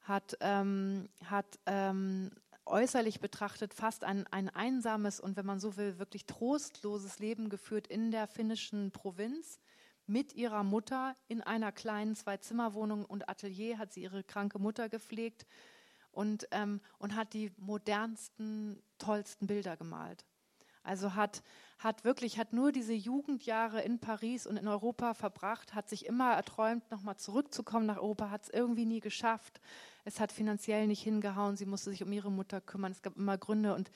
hat, 0.00 0.38
ähm, 0.40 1.10
hat 1.26 1.58
ähm, 1.66 2.30
äußerlich 2.66 3.20
betrachtet 3.20 3.74
fast 3.74 4.04
ein, 4.04 4.26
ein 4.28 4.48
einsames 4.48 5.20
und 5.20 5.36
wenn 5.36 5.46
man 5.46 5.60
so 5.60 5.76
will, 5.76 5.98
wirklich 5.98 6.26
trostloses 6.26 7.18
Leben 7.18 7.48
geführt 7.48 7.86
in 7.86 8.10
der 8.10 8.26
finnischen 8.26 8.90
Provinz. 8.90 9.60
Mit 10.06 10.34
ihrer 10.34 10.64
Mutter 10.64 11.16
in 11.28 11.40
einer 11.40 11.72
kleinen 11.72 12.14
Zwei-Zimmer-Wohnung 12.14 13.06
und 13.06 13.28
Atelier 13.28 13.78
hat 13.78 13.92
sie 13.92 14.02
ihre 14.02 14.22
kranke 14.22 14.58
Mutter 14.58 14.90
gepflegt 14.90 15.46
und, 16.12 16.46
ähm, 16.50 16.80
und 16.98 17.16
hat 17.16 17.32
die 17.32 17.52
modernsten, 17.56 18.82
tollsten 18.98 19.46
Bilder 19.46 19.78
gemalt. 19.78 20.26
Also 20.82 21.14
hat, 21.14 21.42
hat 21.78 22.04
wirklich, 22.04 22.38
hat 22.38 22.52
nur 22.52 22.70
diese 22.70 22.92
Jugendjahre 22.92 23.80
in 23.80 23.98
Paris 23.98 24.46
und 24.46 24.58
in 24.58 24.68
Europa 24.68 25.14
verbracht, 25.14 25.74
hat 25.74 25.88
sich 25.88 26.04
immer 26.04 26.34
erträumt, 26.34 26.90
nochmal 26.90 27.16
zurückzukommen 27.16 27.86
nach 27.86 27.96
Europa, 27.96 28.28
hat 28.30 28.42
es 28.42 28.50
irgendwie 28.50 28.84
nie 28.84 29.00
geschafft. 29.00 29.60
Es 30.04 30.20
hat 30.20 30.32
finanziell 30.32 30.86
nicht 30.86 31.02
hingehauen, 31.02 31.56
sie 31.56 31.66
musste 31.66 31.90
sich 31.90 32.02
um 32.02 32.12
ihre 32.12 32.30
Mutter 32.30 32.60
kümmern, 32.60 32.92
es 32.92 33.02
gab 33.02 33.16
immer 33.16 33.38
Gründe 33.38 33.74
und 33.74 33.90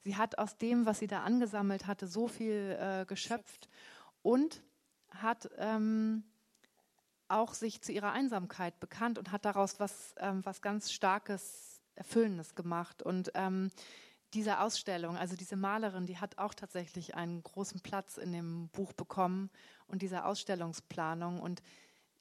sie 0.00 0.16
hat 0.16 0.38
aus 0.38 0.56
dem, 0.56 0.86
was 0.86 1.00
sie 1.00 1.08
da 1.08 1.22
angesammelt 1.22 1.86
hatte, 1.86 2.06
so 2.06 2.28
viel 2.28 2.76
äh, 2.80 3.04
geschöpft 3.06 3.68
und 4.22 4.62
hat 5.10 5.50
ähm, 5.58 6.22
auch 7.28 7.54
sich 7.54 7.82
zu 7.82 7.92
ihrer 7.92 8.12
Einsamkeit 8.12 8.78
bekannt 8.80 9.18
und 9.18 9.32
hat 9.32 9.44
daraus 9.44 9.80
was, 9.80 10.14
ähm, 10.18 10.44
was 10.44 10.62
ganz 10.62 10.92
Starkes, 10.92 11.80
Erfüllendes 11.94 12.54
gemacht. 12.54 13.02
Und 13.02 13.32
ähm, 13.34 13.70
diese 14.34 14.60
Ausstellung, 14.60 15.16
also 15.16 15.36
diese 15.36 15.56
Malerin, 15.56 16.06
die 16.06 16.18
hat 16.18 16.38
auch 16.38 16.54
tatsächlich 16.54 17.14
einen 17.14 17.42
großen 17.42 17.80
Platz 17.80 18.16
in 18.16 18.32
dem 18.32 18.68
Buch 18.68 18.92
bekommen 18.92 19.50
und 19.86 20.02
diese 20.02 20.24
Ausstellungsplanung. 20.24 21.40
Und 21.40 21.62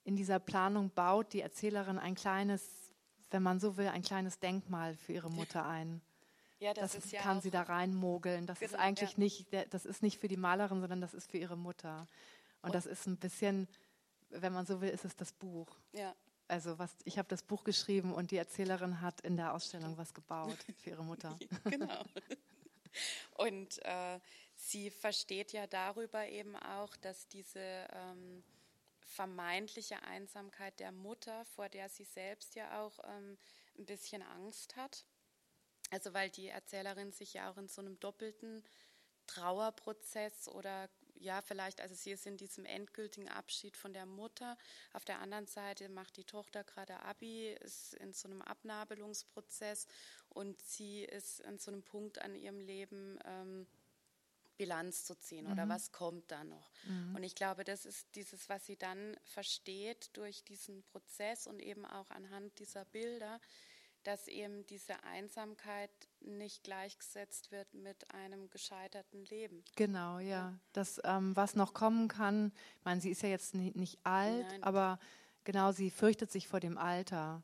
in 0.03 0.15
dieser 0.15 0.39
Planung 0.39 0.89
baut 0.89 1.33
die 1.33 1.41
Erzählerin 1.41 1.99
ein 1.99 2.15
kleines, 2.15 2.63
wenn 3.31 3.43
man 3.43 3.59
so 3.59 3.77
will, 3.77 3.87
ein 3.87 4.01
kleines 4.01 4.39
Denkmal 4.39 4.95
für 4.95 5.13
ihre 5.13 5.29
Mutter 5.29 5.65
ein. 5.65 6.01
Ja, 6.59 6.73
das, 6.73 6.93
das 6.93 7.11
ja 7.11 7.21
kann 7.21 7.39
sie 7.39 7.51
da 7.51 7.61
reinmogeln. 7.61 8.47
Das 8.47 8.57
genau, 8.57 8.71
ist 8.71 8.79
eigentlich 8.79 9.11
ja. 9.11 9.19
nicht, 9.19 9.45
das 9.69 9.85
ist 9.85 10.01
nicht 10.01 10.17
für 10.17 10.27
die 10.27 10.37
Malerin, 10.37 10.79
sondern 10.79 11.01
das 11.01 11.13
ist 11.13 11.29
für 11.29 11.37
ihre 11.37 11.55
Mutter. 11.55 12.07
Und, 12.63 12.69
und 12.69 12.73
das 12.73 12.87
ist 12.87 13.05
ein 13.05 13.17
bisschen, 13.17 13.67
wenn 14.31 14.53
man 14.53 14.65
so 14.65 14.81
will, 14.81 14.89
ist 14.89 15.05
es 15.05 15.15
das 15.15 15.33
Buch. 15.33 15.67
Ja. 15.91 16.15
Also 16.47 16.79
was, 16.79 16.95
ich 17.03 17.19
habe 17.19 17.27
das 17.27 17.43
Buch 17.43 17.63
geschrieben 17.63 18.11
und 18.11 18.31
die 18.31 18.37
Erzählerin 18.37 19.01
hat 19.01 19.21
in 19.21 19.37
der 19.37 19.53
Ausstellung 19.53 19.97
was 19.97 20.15
gebaut 20.15 20.57
für 20.77 20.89
ihre 20.91 21.03
Mutter. 21.03 21.37
genau. 21.65 22.03
Und 23.35 23.83
äh, 23.85 24.19
sie 24.55 24.89
versteht 24.89 25.51
ja 25.51 25.67
darüber 25.67 26.27
eben 26.27 26.55
auch, 26.55 26.95
dass 26.97 27.27
diese 27.27 27.59
ähm, 27.59 28.43
vermeintliche 29.07 30.03
Einsamkeit 30.03 30.79
der 30.79 30.91
Mutter, 30.91 31.45
vor 31.45 31.69
der 31.69 31.89
sie 31.89 32.03
selbst 32.03 32.55
ja 32.55 32.81
auch 32.81 32.99
ähm, 33.05 33.37
ein 33.77 33.85
bisschen 33.85 34.21
Angst 34.21 34.75
hat. 34.75 35.05
Also 35.89 36.13
weil 36.13 36.29
die 36.29 36.49
Erzählerin 36.49 37.11
sich 37.11 37.33
ja 37.33 37.49
auch 37.49 37.57
in 37.57 37.69
so 37.69 37.81
einem 37.81 37.99
doppelten 37.99 38.63
Trauerprozess 39.27 40.47
oder 40.49 40.89
ja, 41.19 41.41
vielleicht, 41.41 41.81
also 41.81 41.95
sie 41.95 42.11
ist 42.11 42.27
in 42.27 42.37
diesem 42.37 42.65
endgültigen 42.65 43.27
Abschied 43.27 43.75
von 43.75 43.93
der 43.93 44.05
Mutter. 44.05 44.57
Auf 44.93 45.03
der 45.03 45.19
anderen 45.19 45.47
Seite 45.47 45.89
macht 45.89 46.17
die 46.17 46.25
Tochter 46.25 46.63
gerade 46.63 46.99
Abi, 47.01 47.53
ist 47.53 47.95
in 47.95 48.13
so 48.13 48.27
einem 48.27 48.41
Abnabelungsprozess 48.41 49.87
und 50.29 50.61
sie 50.61 51.03
ist 51.03 51.39
in 51.41 51.57
so 51.57 51.71
einem 51.71 51.83
Punkt 51.83 52.21
an 52.21 52.35
ihrem 52.35 52.59
Leben, 52.59 53.17
ähm, 53.25 53.67
Bilanz 54.57 55.05
zu 55.05 55.17
ziehen 55.17 55.45
mhm. 55.45 55.51
oder 55.51 55.69
was 55.69 55.91
kommt 55.91 56.31
da 56.31 56.43
noch. 56.43 56.71
Mhm. 56.85 57.15
Und 57.15 57.23
ich 57.23 57.35
glaube, 57.35 57.63
das 57.63 57.85
ist 57.85 58.07
dieses, 58.15 58.49
was 58.49 58.65
sie 58.65 58.77
dann 58.77 59.15
versteht 59.23 60.09
durch 60.13 60.43
diesen 60.43 60.83
Prozess 60.83 61.47
und 61.47 61.61
eben 61.61 61.85
auch 61.85 62.09
anhand 62.09 62.57
dieser 62.59 62.85
Bilder, 62.85 63.39
dass 64.03 64.27
eben 64.27 64.65
diese 64.67 65.03
Einsamkeit 65.03 65.91
nicht 66.21 66.63
gleichgesetzt 66.63 67.51
wird 67.51 67.73
mit 67.73 68.09
einem 68.13 68.49
gescheiterten 68.49 69.25
Leben. 69.25 69.65
Genau, 69.75 70.19
ja. 70.19 70.57
Das, 70.71 71.01
ähm, 71.03 71.35
was 71.35 71.55
noch 71.55 71.73
kommen 71.73 72.07
kann, 72.07 72.53
ich 72.79 72.85
meine, 72.85 73.01
sie 73.01 73.11
ist 73.11 73.21
ja 73.21 73.29
jetzt 73.29 73.53
nicht, 73.53 73.75
nicht 73.75 73.99
alt, 74.03 74.47
Nein. 74.47 74.63
aber 74.63 74.99
genau, 75.43 75.73
sie 75.73 75.91
fürchtet 75.91 76.31
sich 76.31 76.47
vor 76.47 76.61
dem 76.61 76.77
Alter. 76.77 77.43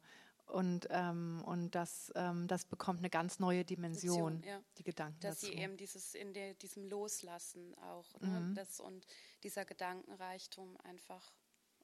Und, 0.53 0.85
ähm, 0.91 1.41
und 1.47 1.71
das, 1.71 2.11
ähm, 2.15 2.47
das 2.47 2.65
bekommt 2.65 2.99
eine 2.99 3.09
ganz 3.09 3.39
neue 3.39 3.65
Dimension, 3.65 4.35
Beziehung, 4.35 4.55
ja. 4.59 4.63
die 4.77 4.83
Gedanken 4.83 5.19
Dass 5.19 5.39
dazu. 5.39 5.47
sie 5.47 5.53
eben 5.53 5.77
dieses, 5.77 6.13
in 6.13 6.31
der, 6.31 6.53
diesem 6.53 6.85
Loslassen 6.85 7.73
auch, 7.79 8.05
ne, 8.21 8.39
mhm. 8.39 8.53
das, 8.53 8.79
und 8.79 9.07
dieser 9.41 9.65
Gedankenreichtum 9.65 10.77
einfach 10.83 11.33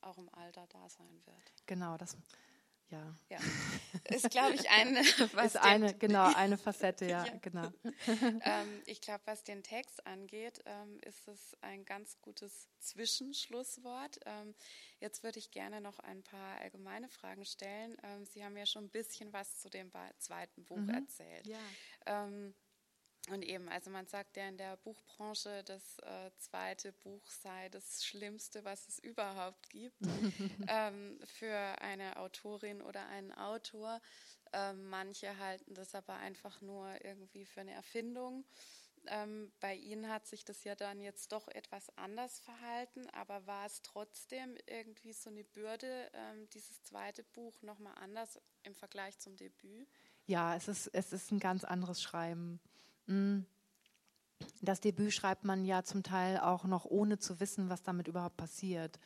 auch 0.01 0.19
im 0.19 0.29
Alter 0.29 0.67
da 0.67 0.87
sein 0.87 1.19
wird. 1.25 1.53
Genau, 1.65 1.97
das, 1.97 2.15
ja. 2.91 3.15
ja. 3.29 3.39
Ist, 4.09 4.29
glaube 4.29 4.55
ich, 4.55 4.69
eine, 4.69 4.99
was 5.33 5.55
ist 5.55 5.57
eine, 5.57 5.93
genau, 5.93 6.23
eine 6.35 6.57
Facette, 6.57 7.05
ja, 7.05 7.25
ja. 7.25 7.33
genau. 7.41 7.71
Ähm, 8.07 8.81
ich 8.85 9.01
glaube, 9.01 9.21
was 9.25 9.43
den 9.43 9.63
Text 9.63 10.05
angeht, 10.05 10.61
ähm, 10.65 10.99
ist 11.01 11.27
es 11.27 11.55
ein 11.61 11.85
ganz 11.85 12.19
gutes 12.21 12.69
Zwischenschlusswort. 12.79 14.19
Ähm, 14.25 14.55
jetzt 14.99 15.23
würde 15.23 15.39
ich 15.39 15.51
gerne 15.51 15.81
noch 15.81 15.99
ein 15.99 16.23
paar 16.23 16.59
allgemeine 16.61 17.09
Fragen 17.09 17.45
stellen. 17.45 17.97
Ähm, 18.03 18.25
Sie 18.25 18.43
haben 18.43 18.57
ja 18.57 18.65
schon 18.65 18.85
ein 18.85 18.89
bisschen 18.89 19.33
was 19.33 19.59
zu 19.59 19.69
dem 19.69 19.91
zweiten 20.17 20.63
Buch 20.65 20.77
mhm. 20.77 20.89
erzählt. 20.89 21.47
Ja. 21.47 22.27
Und 23.31 23.43
eben, 23.43 23.69
also 23.69 23.89
man 23.89 24.07
sagt 24.07 24.37
ja 24.37 24.47
in 24.47 24.57
der 24.57 24.77
Buchbranche, 24.77 25.63
das 25.63 25.99
äh, 25.99 26.31
zweite 26.37 26.91
Buch 26.93 27.29
sei 27.29 27.69
das 27.69 28.05
Schlimmste, 28.05 28.63
was 28.65 28.87
es 28.87 28.99
überhaupt 28.99 29.69
gibt 29.69 29.97
ähm, 30.67 31.19
für 31.25 31.57
eine 31.81 32.17
Autorin 32.17 32.81
oder 32.81 33.05
einen 33.07 33.31
Autor. 33.31 34.01
Ähm, 34.51 34.89
manche 34.89 35.37
halten 35.37 35.73
das 35.75 35.93
aber 35.93 36.15
einfach 36.15 36.61
nur 36.61 36.89
irgendwie 37.03 37.45
für 37.45 37.61
eine 37.61 37.73
Erfindung. 37.73 38.45
Ähm, 39.07 39.51
bei 39.59 39.75
Ihnen 39.75 40.09
hat 40.09 40.27
sich 40.27 40.43
das 40.43 40.63
ja 40.63 40.75
dann 40.75 40.99
jetzt 40.99 41.31
doch 41.31 41.47
etwas 41.47 41.95
anders 41.97 42.39
verhalten, 42.39 43.07
aber 43.11 43.45
war 43.47 43.65
es 43.65 43.81
trotzdem 43.81 44.57
irgendwie 44.67 45.13
so 45.13 45.29
eine 45.29 45.43
Bürde, 45.43 46.09
ähm, 46.13 46.49
dieses 46.49 46.83
zweite 46.83 47.23
Buch 47.23 47.61
nochmal 47.61 47.95
anders 47.95 48.39
im 48.63 48.75
Vergleich 48.75 49.17
zum 49.19 49.35
Debüt? 49.37 49.87
Ja, 50.25 50.55
es 50.55 50.67
ist, 50.67 50.87
es 50.87 51.13
ist 51.13 51.31
ein 51.31 51.39
ganz 51.39 51.63
anderes 51.63 52.01
Schreiben. 52.01 52.59
Mm. 53.09 53.45
Das 54.61 54.79
Debüt 54.79 55.13
schreibt 55.13 55.43
man 55.43 55.65
ja 55.65 55.83
zum 55.83 56.03
Teil 56.03 56.37
auch 56.37 56.63
noch 56.63 56.85
ohne 56.85 57.19
zu 57.19 57.39
wissen, 57.41 57.69
was 57.69 57.83
damit 57.83 58.07
überhaupt 58.07 58.37
passiert. 58.37 58.99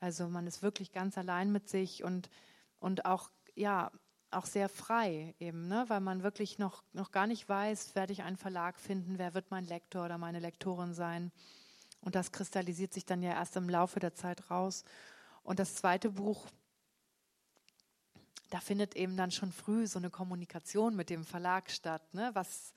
Also 0.00 0.28
man 0.28 0.46
ist 0.46 0.62
wirklich 0.62 0.92
ganz 0.92 1.16
allein 1.16 1.50
mit 1.50 1.68
sich 1.68 2.04
und, 2.04 2.28
und 2.78 3.06
auch, 3.06 3.30
ja, 3.54 3.90
auch 4.30 4.44
sehr 4.44 4.68
frei 4.68 5.34
eben, 5.38 5.68
ne? 5.68 5.84
weil 5.88 6.00
man 6.00 6.22
wirklich 6.22 6.58
noch, 6.58 6.82
noch 6.92 7.10
gar 7.10 7.26
nicht 7.26 7.48
weiß, 7.48 7.94
werde 7.94 8.12
ich 8.12 8.22
einen 8.22 8.36
Verlag 8.36 8.78
finden, 8.78 9.18
wer 9.18 9.32
wird 9.32 9.50
mein 9.50 9.64
Lektor 9.64 10.04
oder 10.04 10.18
meine 10.18 10.40
Lektorin 10.40 10.92
sein. 10.92 11.32
Und 12.00 12.14
das 12.14 12.32
kristallisiert 12.32 12.92
sich 12.92 13.06
dann 13.06 13.22
ja 13.22 13.30
erst 13.30 13.56
im 13.56 13.70
Laufe 13.70 13.98
der 13.98 14.14
Zeit 14.14 14.50
raus. 14.50 14.84
Und 15.42 15.58
das 15.58 15.76
zweite 15.76 16.10
Buch, 16.10 16.46
da 18.50 18.60
findet 18.60 18.94
eben 18.94 19.16
dann 19.16 19.30
schon 19.30 19.52
früh 19.52 19.86
so 19.86 19.98
eine 19.98 20.10
Kommunikation 20.10 20.94
mit 20.94 21.08
dem 21.08 21.24
Verlag 21.24 21.70
statt. 21.70 22.02
Ne? 22.12 22.30
Was, 22.34 22.72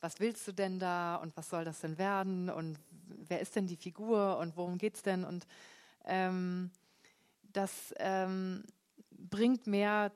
was 0.00 0.20
willst 0.20 0.46
du 0.48 0.52
denn 0.52 0.78
da 0.78 1.16
und 1.16 1.36
was 1.36 1.50
soll 1.50 1.64
das 1.64 1.80
denn 1.80 1.98
werden 1.98 2.48
und 2.50 2.78
wer 3.06 3.40
ist 3.40 3.56
denn 3.56 3.66
die 3.66 3.76
Figur 3.76 4.38
und 4.38 4.56
worum 4.56 4.78
geht 4.78 4.96
es 4.96 5.02
denn? 5.02 5.24
Und 5.24 5.46
ähm, 6.04 6.70
das 7.52 7.94
ähm, 7.98 8.64
bringt 9.10 9.66
mehr 9.66 10.12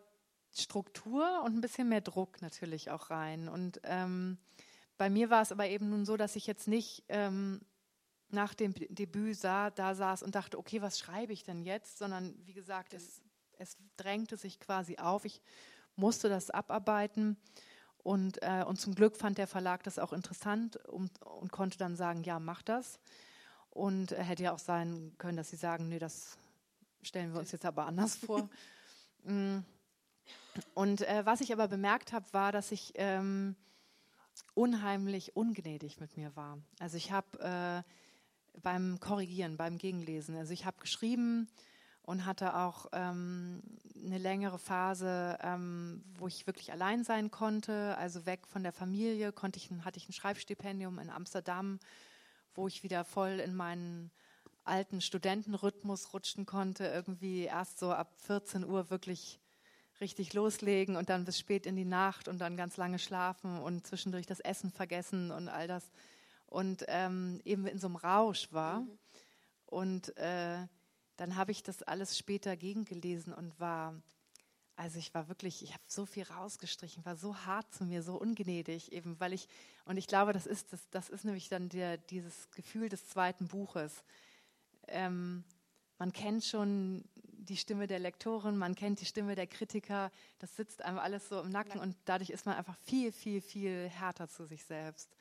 Struktur 0.53 1.43
und 1.45 1.57
ein 1.57 1.61
bisschen 1.61 1.89
mehr 1.89 2.01
Druck 2.01 2.41
natürlich 2.41 2.91
auch 2.91 3.11
rein. 3.11 3.49
Und 3.49 3.81
ähm, 3.85 4.39
bei 4.97 5.11
mir 5.11 5.31
war 5.31 5.43
es 5.43 5.53
aber 5.53 5.67
eben 5.69 5.91
nun 5.91 6.05
so, 6.05 6.17
dass 6.17 6.37
ich 6.37 6.47
jetzt 6.47 6.69
nicht 6.69 7.05
ähm, 7.09 7.61
nach 8.31 8.55
dem 8.55 8.75
Debüt 8.75 9.37
sah, 9.37 9.71
da 9.71 9.95
saß 9.95 10.23
und 10.23 10.35
dachte, 10.35 10.59
okay, 10.59 10.81
was 10.81 10.99
schreibe 10.99 11.33
ich 11.33 11.43
denn 11.43 11.63
jetzt? 11.63 11.99
Sondern 11.99 12.35
wie 12.47 12.53
gesagt, 12.53 12.95
es, 12.95 13.21
es 13.59 13.77
drängte 13.97 14.37
sich 14.37 14.61
quasi 14.61 14.99
auf. 14.99 15.25
Ich 15.25 15.43
musste 15.97 16.29
das 16.29 16.51
abarbeiten. 16.51 17.37
Und, 18.05 18.43
äh, 18.43 18.63
und 18.67 18.79
zum 18.79 18.95
Glück 18.95 19.17
fand 19.17 19.39
der 19.39 19.47
Verlag 19.47 19.83
das 19.83 19.99
auch 19.99 20.13
interessant 20.13 20.77
und, 20.77 21.11
und 21.23 21.51
konnte 21.51 21.79
dann 21.79 21.97
sagen, 21.97 22.23
ja, 22.23 22.39
mach 22.39 22.63
das. 22.63 23.01
Und 23.71 24.13
äh, 24.13 24.23
hätte 24.23 24.45
ja 24.45 24.53
auch 24.53 24.59
sein 24.59 25.15
können, 25.17 25.39
dass 25.39 25.49
sie 25.49 25.57
sagen, 25.57 25.89
nee, 25.89 25.99
das 25.99 26.37
stellen 27.03 27.33
wir 27.33 27.41
uns 27.41 27.51
jetzt 27.51 27.65
aber 27.65 27.87
anders 27.87 28.15
vor. 28.15 28.49
Mm. 29.27 29.65
und 30.75 31.01
äh, 31.01 31.25
was 31.25 31.41
ich 31.41 31.51
aber 31.51 31.67
bemerkt 31.67 32.13
habe, 32.13 32.31
war, 32.33 32.53
dass 32.53 32.71
ich 32.73 32.93
ähm, 32.97 33.57
unheimlich 34.53 35.35
ungnädig 35.35 35.99
mit 35.99 36.19
mir 36.19 36.37
war. 36.37 36.59
Also 36.79 36.99
ich 36.99 37.11
habe 37.11 37.39
äh, 37.39 38.61
beim 38.61 39.01
Korrigieren, 39.01 39.57
beim 39.57 39.79
Gegenlesen, 39.79 40.37
also 40.37 40.53
ich 40.53 40.67
habe 40.67 40.77
geschrieben, 40.79 41.49
und 42.05 42.27
hatte 42.27 42.55
auch 42.57 42.87
ähm, 42.93 43.63
eine 44.05 44.19
längere 44.19 44.59
Phase, 44.59 45.39
ähm, 45.43 46.05
wo 46.19 46.27
ich 46.27 46.47
wirklich 46.47 46.71
allein 46.73 47.03
sein 47.03 47.31
konnte, 47.31 47.97
also 47.97 48.27
weg 48.27 48.47
von 48.47 48.63
der 48.63 48.73
Familie, 48.73 49.33
konnte 49.33 49.59
ich, 49.59 49.71
hatte 49.85 49.99
ich 49.99 50.09
ein 50.09 50.13
Schreibstipendium 50.13 50.99
in 50.99 51.11
Amsterdam, 51.11 51.81
wo 52.55 52.69
ich 52.69 52.83
wieder 52.83 53.05
voll 53.05 53.41
in 53.41 53.55
meinen 53.55 54.11
alten 54.65 55.01
Studentenrhythmus 55.01 56.13
rutschen 56.13 56.47
konnte, 56.47 56.87
irgendwie 56.87 57.45
erst 57.45 57.79
so 57.79 57.93
ab 57.93 58.13
14 58.19 58.65
Uhr 58.65 58.91
wirklich 58.91 59.41
richtig 60.01 60.35
loslegen 60.35 60.97
und 60.97 61.09
dann 61.09 61.25
bis 61.25 61.39
spät 61.39 61.67
in 61.67 61.77
die 61.77 61.85
Nacht 61.85 62.29
und 62.29 62.39
dann 62.39 62.57
ganz 62.57 62.77
lange 62.77 62.99
schlafen 62.99 63.59
und 63.59 63.87
zwischendurch 63.87 64.27
das 64.27 64.41
Essen 64.41 64.71
vergessen 64.71 65.31
und 65.31 65.49
all 65.49 65.69
das 65.69 65.85
und 66.47 66.85
ähm, 66.89 67.41
eben 67.45 67.67
in 67.67 67.79
so 67.79 67.87
einem 67.87 67.97
Rausch 67.97 68.53
war. 68.53 68.81
Mhm. 68.81 68.99
Und 69.67 70.17
äh, 70.19 70.67
dann 71.17 71.37
habe 71.37 71.53
ich 71.53 71.63
das 71.63 71.83
alles 71.83 72.19
später 72.19 72.57
gegengelesen 72.57 73.33
und 73.33 73.59
war, 73.61 73.95
also 74.77 74.99
ich 74.99 75.15
war 75.15 75.29
wirklich, 75.29 75.63
ich 75.63 75.73
habe 75.73 75.83
so 75.87 76.07
viel 76.07 76.25
rausgestrichen, 76.25 77.05
war 77.05 77.17
so 77.17 77.37
hart 77.37 77.73
zu 77.73 77.85
mir, 77.85 78.03
so 78.03 78.17
ungnädig, 78.17 78.93
eben 78.93 79.19
weil 79.21 79.33
ich, 79.33 79.49
und 79.85 79.97
ich 79.97 80.07
glaube, 80.07 80.33
das 80.33 80.47
ist, 80.47 80.73
das, 80.73 80.89
das 80.91 81.09
ist 81.09 81.25
nämlich 81.25 81.49
dann 81.49 81.69
der, 81.69 81.97
dieses 81.97 82.51
Gefühl 82.51 82.89
des 82.89 83.09
zweiten 83.09 83.47
Buches. 83.47 84.03
Ähm, 84.89 85.45
man 85.99 86.13
kennt 86.13 86.45
schon 86.45 87.05
die 87.15 87.57
Stimme 87.57 87.87
der 87.87 87.99
Lektorin, 87.99 88.57
man 88.57 88.75
kennt 88.75 89.01
die 89.01 89.07
Stimme 89.07 89.35
der 89.35 89.47
Kritiker, 89.47 90.11
das 90.39 90.57
sitzt 90.57 90.83
einem 90.83 90.99
alles 90.99 91.29
so 91.29 91.41
im 91.41 91.51
Nacken 91.51 91.81
und 91.81 91.97
dadurch 92.05 92.31
ist 92.31 92.47
man 92.47 92.57
einfach 92.57 92.77
viel, 92.79 93.13
viel, 93.13 93.41
viel 93.41 93.89
härter 93.89 94.29
zu 94.29 94.47
sich 94.47 94.65
selbst. 94.65 95.15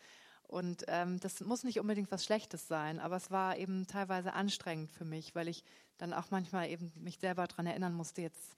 Und 0.48 0.84
ähm, 0.88 1.20
das 1.20 1.42
muss 1.42 1.64
nicht 1.64 1.80
unbedingt 1.80 2.12
was 2.12 2.26
Schlechtes 2.26 2.68
sein, 2.68 3.00
aber 3.00 3.16
es 3.16 3.32
war 3.32 3.58
eben 3.58 3.88
teilweise 3.88 4.34
anstrengend 4.34 4.92
für 4.92 5.06
mich, 5.06 5.34
weil 5.36 5.48
ich 5.48 5.64
dann 5.98 6.14
auch 6.14 6.32
manchmal 6.32 6.70
eben 6.70 6.92
mich 6.96 7.20
selber 7.20 7.48
daran 7.48 7.66
erinnern 7.66 7.94
musste, 7.94 8.22
jetzt 8.22 8.56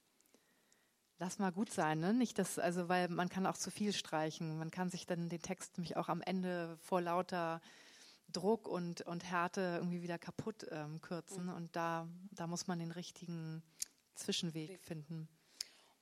lass 1.20 1.40
mal 1.40 1.52
gut 1.52 1.72
sein, 1.72 2.00
ne? 2.00 2.14
Nicht 2.14 2.38
das, 2.40 2.60
also 2.60 2.90
weil 2.90 3.08
man 3.10 3.30
kann 3.30 3.46
auch 3.46 3.58
zu 3.58 3.72
viel 3.72 3.94
streichen. 3.94 4.58
Man 4.58 4.72
kann 4.72 4.90
sich 4.90 5.06
dann 5.06 5.30
den 5.30 5.42
Text 5.42 5.78
nämlich 5.78 5.96
auch 5.98 6.10
am 6.10 6.22
Ende 6.22 6.78
vor 6.82 7.02
lauter 7.02 7.62
Druck 8.32 8.68
und, 8.68 9.02
und 9.02 9.24
Härte 9.24 9.78
irgendwie 9.78 10.02
wieder 10.02 10.18
kaputt 10.18 10.66
ähm, 10.72 11.02
kürzen. 11.02 11.46
Mhm. 11.46 11.54
Und 11.54 11.76
da, 11.76 12.08
da 12.32 12.48
muss 12.48 12.68
man 12.68 12.80
den 12.80 12.92
richtigen 12.92 13.64
Zwischenweg 14.16 14.80
finden. 14.82 15.28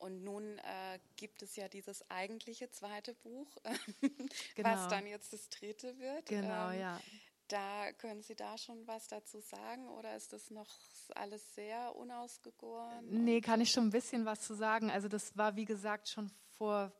Und 0.03 0.21
nun 0.21 0.57
äh, 0.57 0.99
gibt 1.15 1.41
es 1.43 1.55
ja 1.55 1.69
dieses 1.69 2.09
eigentliche 2.11 2.69
zweite 2.69 3.13
Buch, 3.13 3.47
genau. 4.55 4.69
was 4.69 4.89
dann 4.89 5.07
jetzt 5.07 5.31
das 5.31 5.47
dritte 5.47 5.97
wird. 5.97 6.25
Genau, 6.25 6.71
ähm, 6.71 6.79
ja. 6.81 6.99
Da 7.47 7.93
können 7.93 8.21
Sie 8.21 8.35
da 8.35 8.57
schon 8.57 8.85
was 8.85 9.07
dazu 9.07 9.39
sagen 9.39 9.87
oder 9.87 10.17
ist 10.17 10.33
das 10.33 10.49
noch 10.49 10.67
alles 11.15 11.55
sehr 11.55 11.95
unausgegoren? 11.95 13.23
Nee, 13.23 13.39
kann 13.39 13.61
ich 13.61 13.71
schon 13.71 13.85
ein 13.85 13.91
bisschen 13.91 14.25
was 14.25 14.41
zu 14.41 14.55
sagen. 14.55 14.91
Also 14.91 15.07
das 15.07 15.37
war 15.37 15.55
wie 15.55 15.65
gesagt 15.65 16.09
schon 16.09 16.29
vor 16.57 16.91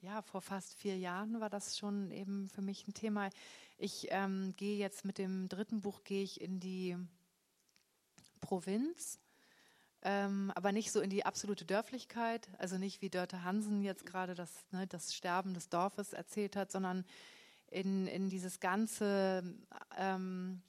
ja, 0.00 0.22
vor 0.22 0.40
fast 0.40 0.74
vier 0.76 0.96
Jahren 0.96 1.40
war 1.40 1.50
das 1.50 1.76
schon 1.76 2.10
eben 2.10 2.48
für 2.48 2.62
mich 2.62 2.88
ein 2.88 2.94
Thema. 2.94 3.28
Ich 3.76 4.06
ähm, 4.10 4.54
gehe 4.56 4.78
jetzt 4.78 5.04
mit 5.04 5.18
dem 5.18 5.48
dritten 5.48 5.82
Buch 5.82 6.04
gehe 6.04 6.22
ich 6.22 6.40
in 6.40 6.58
die 6.58 6.96
Provinz, 8.40 9.18
ähm, 10.04 10.52
aber 10.54 10.70
nicht 10.70 10.92
so 10.92 11.00
in 11.00 11.10
die 11.10 11.24
absolute 11.24 11.64
Dörflichkeit, 11.64 12.48
also 12.58 12.76
nicht 12.76 13.00
wie 13.00 13.08
Dörte 13.08 13.42
Hansen 13.42 13.82
jetzt 13.82 14.04
gerade 14.04 14.34
das, 14.34 14.50
ne, 14.70 14.86
das 14.86 15.14
Sterben 15.14 15.54
des 15.54 15.70
Dorfes 15.70 16.12
erzählt 16.12 16.56
hat, 16.56 16.70
sondern 16.70 17.04
in, 17.70 18.06
in 18.06 18.28
dieses 18.28 18.60
ganze 18.60 19.42
ähm, 19.96 20.62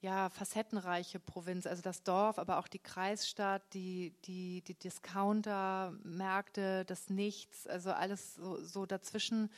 ja, 0.00 0.28
facettenreiche 0.28 1.20
Provinz, 1.20 1.66
also 1.66 1.80
das 1.80 2.02
Dorf, 2.02 2.38
aber 2.38 2.58
auch 2.58 2.68
die 2.68 2.80
Kreisstadt, 2.80 3.62
die, 3.72 4.12
die, 4.24 4.62
die 4.62 4.74
Discounter, 4.74 5.94
Märkte, 6.02 6.84
das 6.84 7.08
Nichts, 7.08 7.66
also 7.66 7.92
alles 7.92 8.34
so, 8.34 8.62
so 8.62 8.84
dazwischen. 8.84 9.50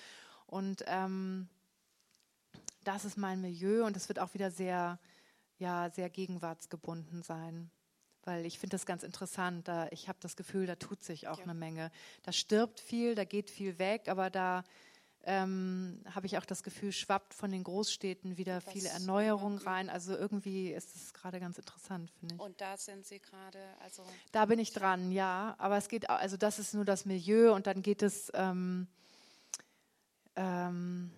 Und 0.47 0.85
ähm, 0.87 1.49
das 2.85 3.05
ist 3.05 3.17
mein 3.17 3.41
Milieu 3.41 3.87
und 3.87 3.97
es 3.97 4.09
wird 4.09 4.21
auch 4.21 4.35
wieder 4.35 4.53
sehr, 4.53 5.01
ja, 5.59 5.91
sehr 5.91 6.11
gegenwartsgebunden 6.11 7.23
sein. 7.23 7.71
Weil 8.27 8.45
ich 8.45 8.59
finde 8.59 8.75
das 8.75 8.87
ganz 8.87 9.05
interessant. 9.05 9.69
Da, 9.69 9.89
ich 9.93 10.09
habe 10.09 10.19
das 10.21 10.37
Gefühl, 10.37 10.67
da 10.67 10.75
tut 10.75 11.03
sich 11.03 11.29
auch 11.29 11.39
ja. 11.39 11.45
eine 11.45 11.55
Menge. 11.55 11.91
Da 12.25 12.33
stirbt 12.33 12.81
viel, 12.81 13.15
da 13.15 13.25
geht 13.25 13.51
viel 13.51 13.79
weg, 13.79 14.09
aber 14.09 14.31
da 14.31 14.65
ähm, 15.23 16.01
habe 16.13 16.27
ich 16.27 16.37
auch 16.39 16.45
das 16.45 16.63
Gefühl, 16.63 16.93
schwappt 16.93 17.35
von 17.35 17.51
den 17.51 17.65
Großstädten 17.65 18.37
wieder 18.37 18.65
Was 18.65 18.73
viele 18.73 18.89
Erneuerungen 18.89 19.59
rein. 19.59 19.91
Also 19.91 20.17
irgendwie 20.17 20.73
ist 20.73 20.95
es 20.95 21.15
gerade 21.15 21.41
ganz 21.41 21.57
interessant, 21.59 22.11
finde 22.19 22.35
ich. 22.35 22.41
Und 22.41 22.61
da 22.61 22.77
sind 22.77 23.07
Sie 23.07 23.21
gerade, 23.21 23.59
also. 23.81 24.05
Da 24.33 24.47
bin 24.47 24.59
ich 24.59 24.73
dran, 24.73 25.13
ja. 25.13 25.55
Aber 25.59 25.77
es 25.77 25.89
geht, 25.89 26.11
also 26.11 26.37
das 26.37 26.59
ist 26.59 26.75
nur 26.75 26.85
das 26.85 27.07
Milieu 27.07 27.55
und 27.55 27.67
dann 27.67 27.83
geht 27.83 28.03
es, 28.03 28.31
ähm, 28.35 28.89
ähm, 30.35 31.11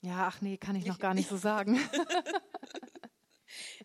ja, 0.00 0.26
ach 0.28 0.40
nee, 0.40 0.56
kann 0.56 0.76
ich 0.76 0.86
noch 0.86 0.98
gar 0.98 1.14
nicht 1.14 1.28
so 1.30 1.36
sagen. 1.36 1.78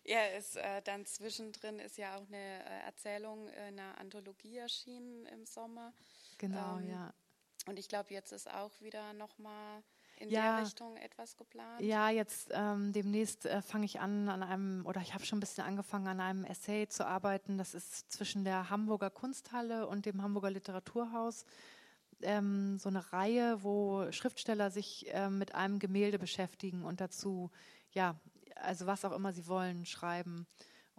ja, 0.04 0.26
ist, 0.38 0.56
äh, 0.56 0.82
dann 0.82 1.06
zwischendrin 1.06 1.78
ist 1.78 1.98
ja 1.98 2.16
auch 2.16 2.26
eine 2.26 2.64
äh, 2.64 2.86
Erzählung 2.86 3.48
in 3.48 3.78
einer 3.78 3.98
Anthologie 3.98 4.58
erschienen 4.58 5.26
im 5.26 5.44
Sommer. 5.44 5.92
Genau, 6.38 6.78
ähm, 6.78 6.90
ja. 6.90 7.14
Und 7.66 7.78
ich 7.78 7.88
glaube, 7.88 8.12
jetzt 8.12 8.32
ist 8.32 8.50
auch 8.50 8.72
wieder 8.80 9.12
nochmal 9.12 9.82
in 10.16 10.30
ja, 10.30 10.56
der 10.56 10.66
Richtung 10.66 10.96
etwas 10.96 11.36
geplant. 11.36 11.80
Ja, 11.80 12.10
jetzt 12.10 12.50
ähm, 12.52 12.92
demnächst 12.92 13.46
äh, 13.46 13.62
fange 13.62 13.84
ich 13.84 14.00
an 14.00 14.28
an 14.28 14.42
einem, 14.42 14.86
oder 14.86 15.00
ich 15.00 15.14
habe 15.14 15.24
schon 15.24 15.38
ein 15.38 15.40
bisschen 15.40 15.64
angefangen, 15.64 16.06
an 16.06 16.20
einem 16.20 16.44
Essay 16.44 16.88
zu 16.88 17.06
arbeiten. 17.06 17.58
Das 17.58 17.74
ist 17.74 18.10
zwischen 18.12 18.44
der 18.44 18.70
Hamburger 18.70 19.10
Kunsthalle 19.10 19.86
und 19.86 20.06
dem 20.06 20.22
Hamburger 20.22 20.50
Literaturhaus. 20.50 21.44
Ähm, 22.20 22.78
so 22.78 22.88
eine 22.88 23.12
Reihe, 23.12 23.62
wo 23.64 24.10
Schriftsteller 24.12 24.70
sich 24.70 25.12
äh, 25.12 25.28
mit 25.28 25.54
einem 25.54 25.80
Gemälde 25.80 26.18
beschäftigen 26.18 26.84
und 26.84 27.00
dazu, 27.00 27.50
ja, 27.90 28.20
also 28.56 28.86
was 28.86 29.04
auch 29.04 29.12
immer 29.12 29.32
sie 29.32 29.46
wollen, 29.46 29.86
schreiben. 29.86 30.46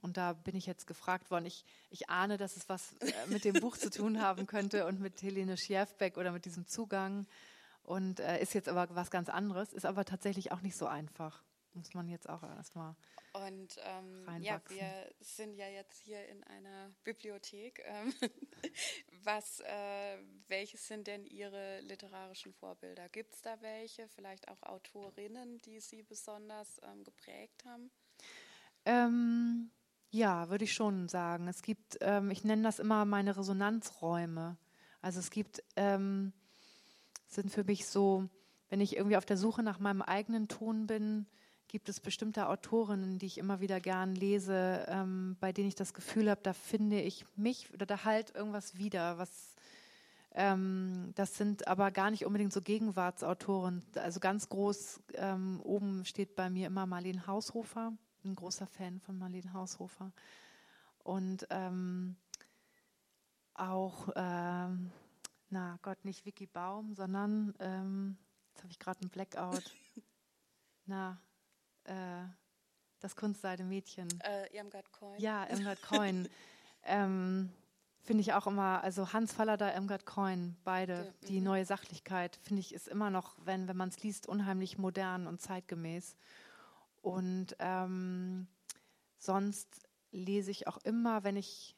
Und 0.03 0.17
da 0.17 0.33
bin 0.33 0.55
ich 0.55 0.65
jetzt 0.65 0.85
gefragt 0.85 1.31
worden. 1.31 1.45
Ich, 1.45 1.63
ich 1.89 2.09
ahne, 2.09 2.37
dass 2.37 2.57
es 2.57 2.67
was 2.67 2.93
äh, 2.99 3.13
mit 3.27 3.45
dem 3.45 3.53
Buch 3.61 3.77
zu 3.77 3.89
tun 3.89 4.21
haben 4.21 4.47
könnte 4.47 4.85
und 4.85 4.99
mit 4.99 5.21
Helene 5.21 5.55
Schierfbeck 5.55 6.17
oder 6.17 6.31
mit 6.31 6.43
diesem 6.43 6.67
Zugang. 6.67 7.25
Und 7.83 8.19
äh, 8.19 8.41
ist 8.41 8.53
jetzt 8.53 8.67
aber 8.67 8.93
was 8.95 9.11
ganz 9.11 9.29
anderes, 9.29 9.71
ist 9.71 9.85
aber 9.85 10.03
tatsächlich 10.03 10.51
auch 10.51 10.61
nicht 10.61 10.75
so 10.75 10.87
einfach. 10.87 11.41
Muss 11.73 11.93
man 11.93 12.09
jetzt 12.09 12.27
auch 12.29 12.43
erstmal. 12.43 12.95
Und 13.33 13.77
ähm, 13.83 14.43
ja, 14.43 14.61
wir 14.67 15.11
sind 15.19 15.55
ja 15.55 15.67
jetzt 15.67 15.97
hier 16.03 16.27
in 16.29 16.43
einer 16.43 16.91
Bibliothek. 17.03 17.83
Ähm, 17.83 18.13
was, 19.23 19.59
äh, 19.61 20.17
welches 20.47 20.87
sind 20.87 21.07
denn 21.07 21.25
Ihre 21.25 21.81
literarischen 21.81 22.53
Vorbilder? 22.53 23.09
Gibt 23.09 23.33
es 23.33 23.41
da 23.41 23.59
welche? 23.61 24.07
Vielleicht 24.07 24.47
auch 24.49 24.61
Autorinnen, 24.61 25.59
die 25.61 25.79
Sie 25.79 26.03
besonders 26.03 26.79
ähm, 26.83 27.03
geprägt 27.03 27.65
haben? 27.65 27.89
Ähm, 28.85 29.71
ja, 30.11 30.49
würde 30.51 30.65
ich 30.65 30.73
schon 30.73 31.09
sagen. 31.09 31.47
Es 31.47 31.63
gibt, 31.63 31.97
ähm, 32.01 32.29
ich 32.29 32.43
nenne 32.43 32.61
das 32.61 32.77
immer 32.77 33.03
meine 33.03 33.35
Resonanzräume. 33.35 34.57
Also 35.01 35.19
es 35.19 35.31
gibt, 35.31 35.63
ähm, 35.75 36.33
sind 37.25 37.51
für 37.51 37.63
mich 37.63 37.87
so, 37.87 38.29
wenn 38.69 38.79
ich 38.79 38.95
irgendwie 38.95 39.17
auf 39.17 39.25
der 39.25 39.37
Suche 39.37 39.63
nach 39.63 39.79
meinem 39.79 40.03
eigenen 40.03 40.47
Ton 40.47 40.85
bin, 40.85 41.25
gibt 41.73 41.89
es 41.89 41.99
bestimmte 41.99 42.47
Autorinnen, 42.47 43.17
die 43.17 43.25
ich 43.25 43.39
immer 43.39 43.59
wieder 43.59 43.81
gern 43.81 44.13
lese, 44.13 44.85
ähm, 44.87 45.35
bei 45.39 45.51
denen 45.51 45.67
ich 45.67 45.75
das 45.75 45.93
Gefühl 45.93 46.29
habe, 46.29 46.39
da 46.43 46.53
finde 46.53 47.01
ich 47.01 47.25
mich 47.35 47.73
oder 47.73 47.87
da 47.87 48.05
halt 48.05 48.33
irgendwas 48.35 48.77
wieder, 48.77 49.17
was 49.17 49.55
ähm, 50.35 51.11
das 51.15 51.35
sind 51.35 51.67
aber 51.67 51.89
gar 51.89 52.11
nicht 52.11 52.25
unbedingt 52.25 52.53
so 52.53 52.61
Gegenwartsautoren. 52.61 53.83
Also 53.95 54.19
ganz 54.19 54.49
groß 54.49 55.01
ähm, 55.15 55.59
oben 55.63 56.05
steht 56.05 56.35
bei 56.35 56.49
mir 56.51 56.67
immer 56.67 56.85
Marlene 56.85 57.25
Haushofer 57.25 57.91
ein 58.23 58.35
großer 58.35 58.67
Fan 58.67 58.99
von 58.99 59.17
Marlene 59.17 59.53
Haushofer. 59.53 60.11
Und 60.99 61.45
ähm, 61.49 62.15
auch, 63.53 64.09
ähm, 64.15 64.91
na 65.49 65.77
Gott, 65.81 66.05
nicht 66.05 66.25
Vicky 66.25 66.47
Baum, 66.47 66.93
sondern, 66.93 67.53
ähm, 67.59 68.17
jetzt 68.49 68.63
habe 68.63 68.71
ich 68.71 68.79
gerade 68.79 69.01
einen 69.01 69.09
Blackout. 69.09 69.75
na, 70.85 71.19
äh, 71.85 72.23
das 72.99 73.15
Kunstseide 73.15 73.63
Mädchen. 73.63 74.07
Äh, 74.21 74.55
Irmgard 74.55 74.91
Coin. 74.91 75.19
Ja, 75.19 75.49
Irmgard 75.49 75.81
Coin. 75.81 76.29
ähm, 76.83 77.51
finde 78.01 78.21
ich 78.21 78.33
auch 78.33 78.47
immer, 78.47 78.83
also 78.83 79.13
Hans 79.13 79.33
Fallada, 79.33 79.73
Irmgard 79.73 80.05
Coin, 80.05 80.55
beide, 80.63 81.13
die, 81.23 81.27
die 81.27 81.39
mhm. 81.39 81.45
neue 81.45 81.65
Sachlichkeit, 81.65 82.37
finde 82.43 82.61
ich, 82.61 82.73
ist 82.73 82.87
immer 82.87 83.09
noch, 83.09 83.35
wenn, 83.43 83.67
wenn 83.67 83.77
man 83.77 83.89
es 83.89 84.01
liest, 84.03 84.27
unheimlich 84.27 84.77
modern 84.77 85.27
und 85.27 85.41
zeitgemäß. 85.41 86.15
Und 87.01 87.55
ähm, 87.59 88.47
sonst 89.17 89.81
lese 90.11 90.51
ich 90.51 90.67
auch 90.67 90.77
immer, 90.77 91.23
wenn 91.23 91.35
ich 91.35 91.75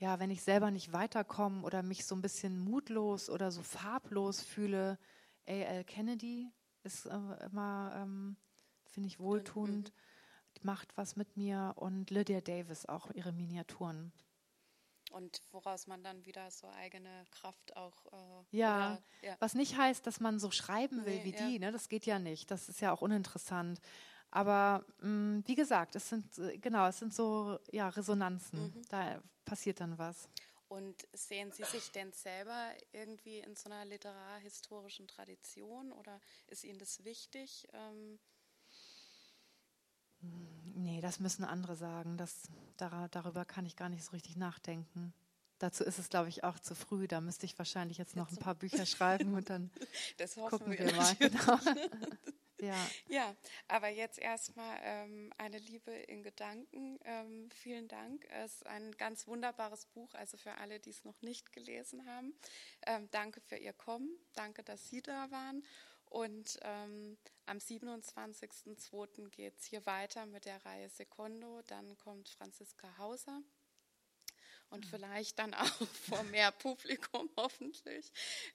ja, 0.00 0.18
wenn 0.18 0.30
ich 0.30 0.42
selber 0.42 0.70
nicht 0.70 0.94
weiterkomme 0.94 1.62
oder 1.62 1.82
mich 1.82 2.06
so 2.06 2.14
ein 2.14 2.22
bisschen 2.22 2.58
mutlos 2.58 3.28
oder 3.28 3.50
so 3.50 3.62
farblos 3.62 4.40
fühle, 4.40 4.98
A.L. 5.46 5.84
Kennedy 5.84 6.50
ist 6.84 7.04
äh, 7.04 7.18
immer, 7.44 7.92
ähm, 7.94 8.36
finde 8.90 9.08
ich, 9.08 9.18
wohltuend, 9.18 9.92
mhm. 9.92 10.60
macht 10.62 10.96
was 10.96 11.16
mit 11.16 11.36
mir 11.36 11.74
und 11.76 12.10
Lydia 12.10 12.40
Davis 12.40 12.86
auch 12.86 13.10
ihre 13.12 13.32
Miniaturen. 13.32 14.12
Und 15.10 15.42
woraus 15.50 15.86
man 15.88 16.04
dann 16.04 16.24
wieder 16.24 16.50
so 16.50 16.68
eigene 16.68 17.24
Kraft 17.30 17.76
auch. 17.76 18.06
Äh, 18.06 18.56
ja, 18.56 18.92
oder, 18.92 19.02
ja, 19.22 19.36
was 19.40 19.54
nicht 19.54 19.76
heißt, 19.76 20.06
dass 20.06 20.20
man 20.20 20.38
so 20.38 20.50
schreiben 20.50 21.04
will 21.04 21.16
nee, 21.16 21.24
wie 21.24 21.34
ja. 21.34 21.48
die, 21.48 21.58
ne? 21.58 21.72
das 21.72 21.88
geht 21.88 22.06
ja 22.06 22.18
nicht. 22.18 22.50
Das 22.50 22.68
ist 22.68 22.80
ja 22.80 22.92
auch 22.92 23.02
uninteressant. 23.02 23.80
Aber 24.30 24.84
mh, 25.00 25.08
mm, 25.08 25.42
wie 25.46 25.54
gesagt, 25.56 25.96
es 25.96 26.08
sind 26.08 26.38
äh, 26.38 26.58
genau, 26.58 26.86
es 26.86 27.00
sind 27.00 27.12
so 27.12 27.58
ja, 27.72 27.88
Resonanzen. 27.88 28.72
Mhm. 28.72 28.82
Da 28.88 29.20
passiert 29.44 29.80
dann 29.80 29.98
was. 29.98 30.28
Und 30.68 31.08
sehen 31.12 31.50
Sie 31.50 31.64
sich 31.64 31.90
denn 31.90 32.12
selber 32.12 32.70
irgendwie 32.92 33.40
in 33.40 33.56
so 33.56 33.68
einer 33.68 33.84
literarhistorischen 33.84 35.08
Tradition 35.08 35.90
oder 35.90 36.20
ist 36.46 36.62
Ihnen 36.62 36.78
das 36.78 37.02
wichtig? 37.04 37.66
Ähm 37.72 38.20
Nee, 40.22 41.00
das 41.00 41.20
müssen 41.20 41.44
andere 41.44 41.76
sagen. 41.76 42.16
Das, 42.16 42.48
dar 42.76 43.08
darüber 43.08 43.44
kann 43.44 43.66
ich 43.66 43.76
gar 43.76 43.88
nicht 43.88 44.04
so 44.04 44.12
richtig 44.12 44.36
nachdenken. 44.36 45.12
Dazu 45.60 45.84
ist 45.84 45.98
es, 45.98 46.08
glaube 46.08 46.30
ich, 46.30 46.42
auch 46.42 46.58
zu 46.58 46.74
früh. 46.74 47.06
Da 47.06 47.20
müsste 47.20 47.44
ich 47.44 47.58
wahrscheinlich 47.58 47.98
jetzt 47.98 48.16
noch 48.16 48.30
ein 48.30 48.38
paar 48.38 48.54
Bücher 48.54 48.86
schreiben 48.86 49.34
und 49.34 49.50
dann 49.50 49.70
gucken 50.48 50.72
wir, 50.72 50.86
wir 50.86 50.94
mal. 50.94 51.14
Genau. 51.18 51.58
ja. 52.60 52.88
ja, 53.08 53.36
aber 53.68 53.88
jetzt 53.88 54.18
erstmal 54.18 54.78
ähm, 54.82 55.30
eine 55.36 55.58
Liebe 55.58 55.90
in 55.92 56.22
Gedanken. 56.22 56.98
Ähm, 57.04 57.50
vielen 57.50 57.88
Dank. 57.88 58.26
Es 58.30 58.54
ist 58.54 58.66
ein 58.66 58.92
ganz 58.92 59.26
wunderbares 59.26 59.84
Buch, 59.84 60.14
also 60.14 60.38
für 60.38 60.54
alle, 60.54 60.80
die 60.80 60.90
es 60.90 61.04
noch 61.04 61.20
nicht 61.20 61.52
gelesen 61.52 62.06
haben. 62.06 62.32
Ähm, 62.86 63.08
danke 63.10 63.42
für 63.42 63.56
Ihr 63.56 63.74
Kommen. 63.74 64.08
Danke, 64.34 64.62
dass 64.62 64.88
Sie 64.88 65.02
da 65.02 65.30
waren. 65.30 65.62
Und 66.10 66.58
ähm, 66.62 67.16
am 67.46 67.58
27.02. 67.58 69.28
geht 69.30 69.56
es 69.58 69.64
hier 69.64 69.86
weiter 69.86 70.26
mit 70.26 70.44
der 70.44 70.64
Reihe 70.66 70.88
Secondo. 70.88 71.62
Dann 71.68 71.96
kommt 71.98 72.28
Franziska 72.28 72.98
Hauser 72.98 73.42
und 74.70 74.84
mhm. 74.84 74.88
vielleicht 74.88 75.38
dann 75.38 75.54
auch 75.54 75.86
vor 76.08 76.22
mehr 76.24 76.50
Publikum 76.50 77.30
hoffentlich. 77.36 78.12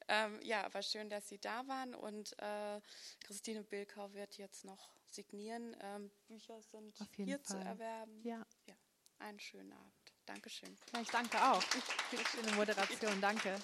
Ähm, 0.08 0.40
ja, 0.44 0.64
aber 0.66 0.82
schön, 0.82 1.10
dass 1.10 1.28
Sie 1.30 1.40
da 1.40 1.66
waren 1.68 1.96
und 1.96 2.38
äh, 2.40 2.82
Christine 3.22 3.64
Bilkau 3.64 4.14
wird 4.14 4.38
jetzt 4.38 4.66
noch 4.66 4.90
signieren. 5.10 5.76
Ähm, 5.82 6.12
Bücher 6.28 6.62
sind 6.62 6.98
hier 7.16 7.40
Fall. 7.40 7.46
zu 7.46 7.58
erwerben. 7.58 8.22
Ja. 8.24 8.46
ja. 8.66 8.76
Einen 9.20 9.40
schönen 9.40 9.72
Abend. 9.72 9.94
Dankeschön. 10.26 10.78
Ja, 10.94 11.02
ich 11.02 11.10
danke 11.10 11.38
auch. 11.42 11.62
Schöne 12.32 12.52
Moderation. 12.54 13.22
Danke. 13.22 13.58